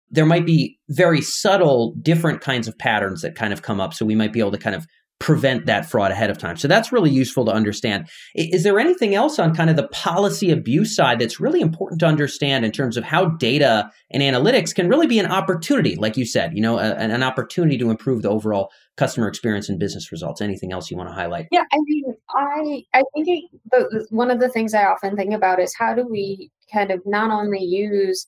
there 0.10 0.26
might 0.26 0.46
be 0.46 0.80
very 0.90 1.22
subtle, 1.22 1.96
different 2.02 2.42
kinds 2.42 2.68
of 2.68 2.78
patterns 2.78 3.22
that 3.22 3.36
kind 3.36 3.52
of 3.52 3.62
come 3.62 3.82
up. 3.82 3.94
So 3.94 4.06
we 4.06 4.16
might 4.16 4.34
be 4.34 4.40
able 4.40 4.52
to 4.52 4.58
kind 4.58 4.76
of 4.76 4.86
prevent 5.20 5.66
that 5.66 5.90
fraud 5.90 6.12
ahead 6.12 6.30
of 6.30 6.38
time. 6.38 6.58
So 6.58 6.68
that's 6.68 6.92
really 6.92 7.10
useful 7.10 7.46
to 7.46 7.52
understand. 7.52 8.08
Is 8.36 8.64
there 8.64 8.80
anything 8.80 9.16
else 9.16 9.40
on 9.40 9.56
kind 9.56 9.70
of 9.70 9.76
the 9.76 9.88
policy 9.88 10.52
abuse 10.52 10.96
side 10.96 11.20
that's 11.20 11.40
really 11.40 11.60
important 11.60 12.00
to 12.02 12.06
understand 12.06 12.66
in 12.66 12.72
terms 12.72 12.98
of 12.98 13.04
how 13.04 13.26
data 13.26 13.92
and 14.12 14.22
analytics 14.22 14.76
can 14.76 14.88
really 14.88 15.08
be 15.08 15.18
an 15.18 15.26
opportunity, 15.26 15.96
like 15.96 16.18
you 16.18 16.26
said, 16.26 16.56
you 16.56 16.62
know, 16.62 16.78
a, 16.78 16.94
an 16.94 17.24
opportunity 17.24 17.78
to 17.80 17.90
improve 17.90 18.22
the 18.22 18.30
overall 18.30 18.70
customer 18.96 19.28
experience 19.28 19.70
and 19.70 19.80
business 19.80 20.12
results? 20.12 20.40
Anything 20.40 20.72
else 20.72 20.92
you 20.92 20.98
want 20.98 21.10
to 21.10 21.16
highlight? 21.16 21.48
Yeah, 21.52 21.64
I 21.72 21.78
mean, 21.84 22.16
I 22.36 22.84
I 22.94 23.04
think 23.16 23.28
it, 23.28 23.44
the, 23.72 24.06
one 24.12 24.30
of 24.30 24.40
the 24.40 24.50
things 24.50 24.76
I 24.76 24.86
often 24.86 25.16
think 25.16 25.34
about 25.34 25.60
is 25.60 25.74
how 25.78 25.96
do 25.96 26.08
we 26.08 26.52
kind 26.72 26.92
of 26.92 27.02
not 27.06 27.32
only 27.32 27.64
use 27.64 28.28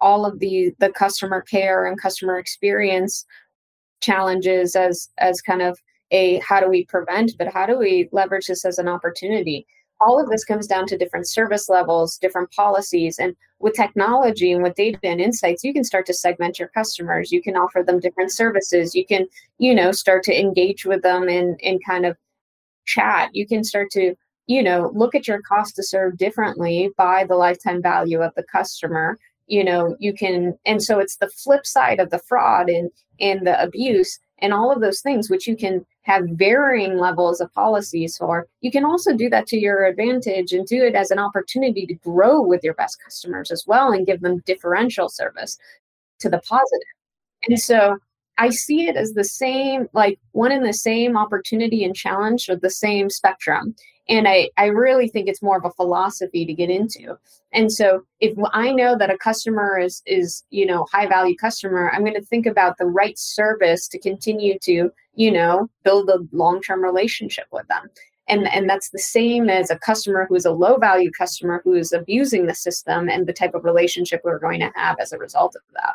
all 0.00 0.24
of 0.24 0.38
the 0.38 0.70
the 0.78 0.90
customer 0.90 1.42
care 1.42 1.84
and 1.84 2.00
customer 2.00 2.38
experience 2.38 3.24
challenges 4.00 4.76
as 4.76 5.08
as 5.18 5.40
kind 5.40 5.62
of 5.62 5.78
a 6.10 6.38
how 6.38 6.60
do 6.60 6.68
we 6.68 6.84
prevent, 6.84 7.32
but 7.38 7.52
how 7.52 7.66
do 7.66 7.78
we 7.78 8.08
leverage 8.12 8.46
this 8.46 8.64
as 8.64 8.78
an 8.78 8.88
opportunity? 8.88 9.66
All 10.00 10.20
of 10.20 10.30
this 10.30 10.44
comes 10.44 10.66
down 10.66 10.86
to 10.86 10.98
different 10.98 11.28
service 11.28 11.68
levels, 11.68 12.18
different 12.18 12.50
policies. 12.52 13.18
And 13.18 13.34
with 13.58 13.74
technology 13.74 14.52
and 14.52 14.62
with 14.62 14.76
data 14.76 14.98
and 15.02 15.20
insights, 15.20 15.64
you 15.64 15.72
can 15.72 15.82
start 15.82 16.06
to 16.06 16.14
segment 16.14 16.58
your 16.58 16.68
customers. 16.68 17.32
You 17.32 17.42
can 17.42 17.56
offer 17.56 17.82
them 17.82 17.98
different 17.98 18.30
services. 18.30 18.94
You 18.94 19.04
can, 19.04 19.26
you 19.58 19.74
know, 19.74 19.90
start 19.90 20.22
to 20.24 20.40
engage 20.40 20.84
with 20.84 21.02
them 21.02 21.28
in, 21.28 21.56
in 21.60 21.80
kind 21.86 22.06
of 22.06 22.16
chat. 22.86 23.30
You 23.32 23.46
can 23.46 23.64
start 23.64 23.90
to, 23.92 24.14
you 24.46 24.62
know, 24.62 24.92
look 24.94 25.16
at 25.16 25.26
your 25.26 25.42
cost 25.42 25.74
to 25.76 25.82
serve 25.82 26.16
differently 26.16 26.90
by 26.96 27.24
the 27.24 27.36
lifetime 27.36 27.82
value 27.82 28.22
of 28.22 28.32
the 28.36 28.44
customer. 28.44 29.18
You 29.48 29.64
know, 29.64 29.96
you 29.98 30.12
can, 30.12 30.56
and 30.64 30.80
so 30.80 31.00
it's 31.00 31.16
the 31.16 31.28
flip 31.28 31.66
side 31.66 31.98
of 31.98 32.10
the 32.10 32.20
fraud 32.20 32.68
and, 32.70 32.90
and 33.18 33.44
the 33.46 33.60
abuse 33.60 34.20
and 34.40 34.52
all 34.52 34.70
of 34.70 34.80
those 34.80 35.00
things, 35.00 35.28
which 35.28 35.46
you 35.46 35.56
can 35.56 35.84
have 36.08 36.24
varying 36.30 36.96
levels 36.96 37.38
of 37.40 37.52
policies 37.52 38.16
for. 38.16 38.48
You 38.62 38.70
can 38.70 38.84
also 38.84 39.14
do 39.14 39.28
that 39.28 39.46
to 39.48 39.58
your 39.58 39.84
advantage 39.84 40.52
and 40.52 40.66
do 40.66 40.82
it 40.82 40.94
as 40.94 41.10
an 41.10 41.18
opportunity 41.18 41.86
to 41.86 41.94
grow 41.94 42.40
with 42.40 42.64
your 42.64 42.72
best 42.74 42.98
customers 43.04 43.50
as 43.50 43.64
well 43.66 43.92
and 43.92 44.06
give 44.06 44.22
them 44.22 44.42
differential 44.46 45.10
service 45.10 45.58
to 46.20 46.30
the 46.30 46.38
positive. 46.38 46.88
And 47.46 47.60
so 47.60 47.98
I 48.38 48.48
see 48.48 48.88
it 48.88 48.96
as 48.96 49.12
the 49.12 49.24
same, 49.24 49.86
like 49.92 50.18
one 50.32 50.50
in 50.50 50.62
the 50.62 50.72
same 50.72 51.14
opportunity 51.16 51.84
and 51.84 51.94
challenge 51.94 52.48
or 52.48 52.56
the 52.56 52.70
same 52.70 53.10
spectrum 53.10 53.74
and 54.08 54.26
I, 54.26 54.48
I 54.56 54.66
really 54.66 55.08
think 55.08 55.28
it's 55.28 55.42
more 55.42 55.58
of 55.58 55.64
a 55.64 55.70
philosophy 55.70 56.46
to 56.46 56.54
get 56.54 56.70
into 56.70 57.16
and 57.52 57.72
so 57.72 58.02
if 58.20 58.36
i 58.52 58.72
know 58.72 58.96
that 58.96 59.10
a 59.10 59.18
customer 59.18 59.78
is 59.78 60.02
is 60.06 60.44
you 60.50 60.66
know 60.66 60.86
high 60.92 61.06
value 61.06 61.36
customer 61.36 61.90
i'm 61.92 62.02
going 62.02 62.14
to 62.14 62.22
think 62.22 62.46
about 62.46 62.78
the 62.78 62.86
right 62.86 63.18
service 63.18 63.88
to 63.88 63.98
continue 63.98 64.58
to 64.62 64.90
you 65.14 65.30
know 65.30 65.68
build 65.84 66.08
a 66.08 66.20
long 66.32 66.60
term 66.60 66.82
relationship 66.82 67.46
with 67.52 67.66
them 67.68 67.88
and 68.28 68.48
and 68.48 68.68
that's 68.68 68.90
the 68.90 68.98
same 68.98 69.48
as 69.48 69.70
a 69.70 69.78
customer 69.78 70.26
who 70.28 70.34
is 70.34 70.44
a 70.44 70.52
low 70.52 70.76
value 70.76 71.10
customer 71.10 71.60
who 71.64 71.74
is 71.74 71.92
abusing 71.92 72.46
the 72.46 72.54
system 72.54 73.08
and 73.08 73.26
the 73.26 73.32
type 73.32 73.54
of 73.54 73.64
relationship 73.64 74.20
we're 74.24 74.38
going 74.38 74.60
to 74.60 74.70
have 74.74 74.96
as 75.00 75.12
a 75.12 75.18
result 75.18 75.54
of 75.56 75.62
that 75.74 75.94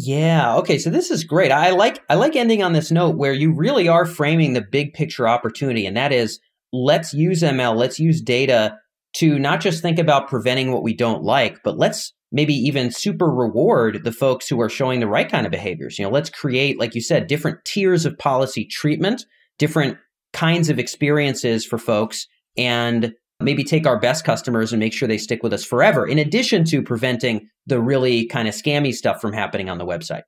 yeah. 0.00 0.54
Okay. 0.58 0.78
So 0.78 0.90
this 0.90 1.10
is 1.10 1.24
great. 1.24 1.50
I 1.50 1.70
like 1.70 2.04
I 2.08 2.14
like 2.14 2.36
ending 2.36 2.62
on 2.62 2.72
this 2.72 2.92
note 2.92 3.16
where 3.16 3.32
you 3.32 3.52
really 3.52 3.88
are 3.88 4.06
framing 4.06 4.52
the 4.52 4.60
big 4.60 4.94
picture 4.94 5.26
opportunity, 5.26 5.86
and 5.86 5.96
that 5.96 6.12
is 6.12 6.38
let's 6.72 7.14
use 7.14 7.42
ML, 7.42 7.76
let's 7.76 7.98
use 7.98 8.20
data 8.20 8.78
to 9.14 9.38
not 9.38 9.60
just 9.60 9.82
think 9.82 9.98
about 9.98 10.28
preventing 10.28 10.72
what 10.72 10.82
we 10.82 10.94
don't 10.94 11.22
like, 11.22 11.62
but 11.62 11.78
let's 11.78 12.12
maybe 12.30 12.54
even 12.54 12.90
super 12.90 13.30
reward 13.30 14.04
the 14.04 14.12
folks 14.12 14.48
who 14.48 14.60
are 14.60 14.68
showing 14.68 15.00
the 15.00 15.06
right 15.06 15.30
kind 15.30 15.46
of 15.46 15.52
behaviors. 15.52 15.98
You 15.98 16.04
know, 16.04 16.10
let's 16.10 16.30
create, 16.30 16.78
like 16.78 16.94
you 16.94 17.00
said, 17.00 17.26
different 17.26 17.64
tiers 17.64 18.04
of 18.04 18.18
policy 18.18 18.64
treatment, 18.66 19.24
different 19.58 19.96
kinds 20.32 20.68
of 20.68 20.78
experiences 20.78 21.64
for 21.64 21.78
folks, 21.78 22.26
and 22.56 23.14
maybe 23.40 23.64
take 23.64 23.86
our 23.86 23.98
best 23.98 24.24
customers 24.24 24.72
and 24.72 24.80
make 24.80 24.92
sure 24.92 25.08
they 25.08 25.16
stick 25.16 25.42
with 25.42 25.52
us 25.52 25.64
forever, 25.64 26.06
in 26.06 26.18
addition 26.18 26.64
to 26.64 26.82
preventing 26.82 27.48
the 27.66 27.80
really 27.80 28.26
kind 28.26 28.48
of 28.48 28.54
scammy 28.54 28.92
stuff 28.92 29.20
from 29.20 29.32
happening 29.32 29.70
on 29.70 29.78
the 29.78 29.86
website. 29.86 30.22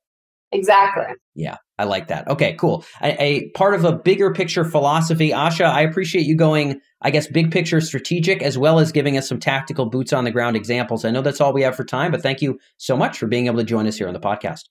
Exactly. 0.52 1.14
Yeah, 1.34 1.56
I 1.78 1.84
like 1.84 2.08
that. 2.08 2.26
Okay, 2.28 2.54
cool. 2.54 2.84
A, 3.02 3.22
a, 3.22 3.50
part 3.50 3.74
of 3.74 3.84
a 3.84 3.92
bigger 3.92 4.32
picture 4.32 4.64
philosophy, 4.64 5.30
Asha. 5.30 5.66
I 5.66 5.82
appreciate 5.82 6.26
you 6.26 6.36
going, 6.36 6.80
I 7.00 7.10
guess, 7.10 7.28
big 7.28 7.52
picture 7.52 7.80
strategic 7.80 8.42
as 8.42 8.58
well 8.58 8.80
as 8.80 8.90
giving 8.90 9.16
us 9.16 9.28
some 9.28 9.38
tactical 9.38 9.86
boots 9.86 10.12
on 10.12 10.24
the 10.24 10.30
ground 10.30 10.56
examples. 10.56 11.04
I 11.04 11.10
know 11.10 11.22
that's 11.22 11.40
all 11.40 11.52
we 11.52 11.62
have 11.62 11.76
for 11.76 11.84
time, 11.84 12.10
but 12.10 12.22
thank 12.22 12.42
you 12.42 12.58
so 12.78 12.96
much 12.96 13.18
for 13.18 13.26
being 13.26 13.46
able 13.46 13.58
to 13.58 13.64
join 13.64 13.86
us 13.86 13.96
here 13.96 14.08
on 14.08 14.14
the 14.14 14.20
podcast. 14.20 14.64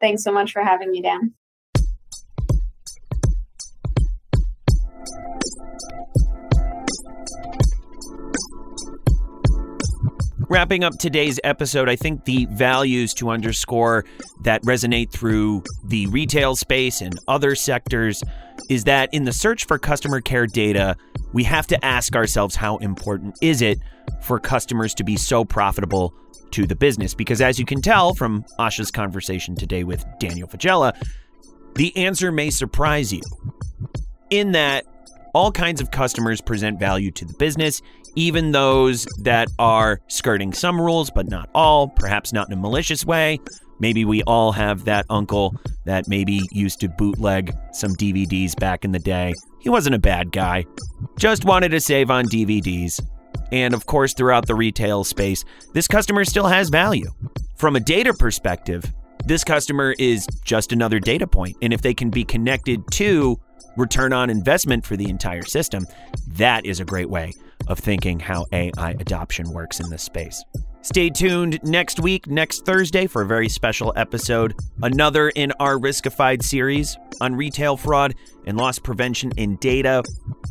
Thanks 0.00 0.22
so 0.22 0.32
much 0.32 0.52
for 0.52 0.62
having 0.62 0.90
me, 0.90 1.02
Dan. 1.02 1.34
Wrapping 10.48 10.84
up 10.84 10.96
today's 10.96 11.40
episode, 11.42 11.88
I 11.88 11.96
think 11.96 12.24
the 12.24 12.46
values 12.52 13.12
to 13.14 13.30
underscore 13.30 14.04
that 14.42 14.62
resonate 14.62 15.10
through 15.10 15.64
the 15.82 16.06
retail 16.06 16.54
space 16.54 17.00
and 17.00 17.18
other 17.26 17.56
sectors 17.56 18.22
is 18.70 18.84
that 18.84 19.12
in 19.12 19.24
the 19.24 19.32
search 19.32 19.66
for 19.66 19.76
customer 19.76 20.20
care 20.20 20.46
data, 20.46 20.96
we 21.32 21.42
have 21.42 21.66
to 21.66 21.84
ask 21.84 22.14
ourselves 22.14 22.54
how 22.54 22.76
important 22.76 23.36
is 23.42 23.60
it 23.60 23.80
for 24.22 24.38
customers 24.38 24.94
to 24.94 25.02
be 25.02 25.16
so 25.16 25.44
profitable 25.44 26.14
to 26.52 26.64
the 26.64 26.76
business? 26.76 27.12
Because 27.12 27.40
as 27.40 27.58
you 27.58 27.66
can 27.66 27.82
tell 27.82 28.14
from 28.14 28.44
Asha's 28.56 28.92
conversation 28.92 29.56
today 29.56 29.82
with 29.82 30.04
Daniel 30.20 30.46
Faggella, 30.46 30.92
the 31.74 31.94
answer 31.96 32.30
may 32.30 32.50
surprise 32.50 33.12
you. 33.12 33.22
In 34.30 34.52
that 34.52 34.84
all 35.36 35.52
kinds 35.52 35.82
of 35.82 35.90
customers 35.90 36.40
present 36.40 36.80
value 36.80 37.10
to 37.10 37.26
the 37.26 37.34
business, 37.34 37.82
even 38.14 38.52
those 38.52 39.04
that 39.20 39.46
are 39.58 40.00
skirting 40.08 40.50
some 40.50 40.80
rules, 40.80 41.10
but 41.10 41.28
not 41.28 41.50
all, 41.54 41.88
perhaps 41.88 42.32
not 42.32 42.48
in 42.48 42.54
a 42.54 42.56
malicious 42.56 43.04
way. 43.04 43.38
Maybe 43.78 44.06
we 44.06 44.22
all 44.22 44.50
have 44.52 44.86
that 44.86 45.04
uncle 45.10 45.54
that 45.84 46.08
maybe 46.08 46.40
used 46.52 46.80
to 46.80 46.88
bootleg 46.88 47.54
some 47.72 47.92
DVDs 47.96 48.58
back 48.58 48.82
in 48.82 48.92
the 48.92 48.98
day. 48.98 49.34
He 49.60 49.68
wasn't 49.68 49.94
a 49.94 49.98
bad 49.98 50.32
guy, 50.32 50.64
just 51.18 51.44
wanted 51.44 51.68
to 51.72 51.80
save 51.80 52.10
on 52.10 52.24
DVDs. 52.24 52.98
And 53.52 53.74
of 53.74 53.84
course, 53.84 54.14
throughout 54.14 54.46
the 54.46 54.54
retail 54.54 55.04
space, 55.04 55.44
this 55.74 55.86
customer 55.86 56.24
still 56.24 56.46
has 56.46 56.70
value. 56.70 57.10
From 57.56 57.76
a 57.76 57.80
data 57.80 58.14
perspective, 58.14 58.90
this 59.26 59.44
customer 59.44 59.94
is 59.98 60.26
just 60.44 60.72
another 60.72 60.98
data 60.98 61.26
point. 61.26 61.58
And 61.60 61.74
if 61.74 61.82
they 61.82 61.92
can 61.92 62.08
be 62.08 62.24
connected 62.24 62.80
to 62.92 63.38
return 63.76 64.12
on 64.12 64.30
investment 64.30 64.84
for 64.84 64.96
the 64.96 65.08
entire 65.08 65.44
system, 65.44 65.86
that 66.28 66.64
is 66.64 66.80
a 66.80 66.84
great 66.84 67.10
way 67.10 67.32
of 67.68 67.78
thinking 67.78 68.20
how 68.20 68.46
AI 68.52 68.90
adoption 69.00 69.50
works 69.50 69.80
in 69.80 69.90
this 69.90 70.02
space. 70.02 70.44
Stay 70.82 71.10
tuned 71.10 71.58
next 71.64 71.98
week, 71.98 72.28
next 72.28 72.64
Thursday, 72.64 73.08
for 73.08 73.22
a 73.22 73.26
very 73.26 73.48
special 73.48 73.92
episode. 73.96 74.54
Another 74.82 75.30
in 75.30 75.50
our 75.58 75.76
Riskified 75.76 76.44
series 76.44 76.96
on 77.20 77.34
retail 77.34 77.76
fraud 77.76 78.14
and 78.46 78.56
loss 78.56 78.78
prevention 78.78 79.32
in 79.36 79.56
data, 79.56 80.04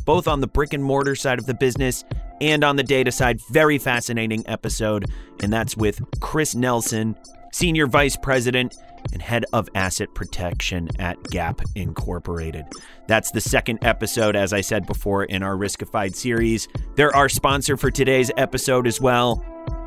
both 0.04 0.28
on 0.28 0.42
the 0.42 0.46
brick 0.46 0.74
and 0.74 0.84
mortar 0.84 1.14
side 1.14 1.38
of 1.38 1.46
the 1.46 1.54
business 1.54 2.04
and 2.42 2.64
on 2.64 2.76
the 2.76 2.82
data 2.82 3.10
side. 3.10 3.40
Very 3.50 3.78
fascinating 3.78 4.46
episode. 4.46 5.06
And 5.42 5.50
that's 5.50 5.74
with 5.74 6.02
Chris 6.20 6.54
Nelson, 6.54 7.16
Senior 7.52 7.86
Vice 7.86 8.16
President 8.16 8.76
and 9.12 9.22
head 9.22 9.44
of 9.52 9.68
asset 9.74 10.14
protection 10.14 10.88
at 10.98 11.22
Gap 11.24 11.60
Incorporated. 11.74 12.64
That's 13.06 13.30
the 13.30 13.40
second 13.40 13.78
episode, 13.82 14.36
as 14.36 14.52
I 14.52 14.60
said 14.60 14.86
before, 14.86 15.24
in 15.24 15.42
our 15.42 15.56
Riskified 15.56 16.14
series. 16.14 16.68
They're 16.96 17.14
our 17.14 17.28
sponsor 17.28 17.76
for 17.76 17.90
today's 17.90 18.30
episode 18.36 18.86
as 18.86 19.00
well. 19.00 19.44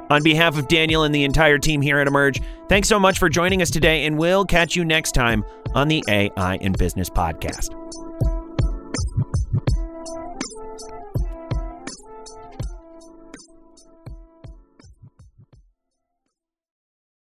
On 0.09 0.23
behalf 0.23 0.57
of 0.57 0.67
Daniel 0.67 1.03
and 1.03 1.13
the 1.13 1.23
entire 1.23 1.59
team 1.59 1.81
here 1.81 1.99
at 1.99 2.07
Emerj, 2.07 2.43
thanks 2.67 2.87
so 2.87 2.99
much 2.99 3.19
for 3.19 3.29
joining 3.29 3.61
us 3.61 3.69
today, 3.69 4.05
and 4.05 4.17
we'll 4.17 4.45
catch 4.45 4.75
you 4.75 4.83
next 4.83 5.11
time 5.11 5.45
on 5.75 5.87
the 5.87 6.03
AI 6.07 6.55
in 6.55 6.71
Business 6.71 7.09
podcast. 7.09 7.69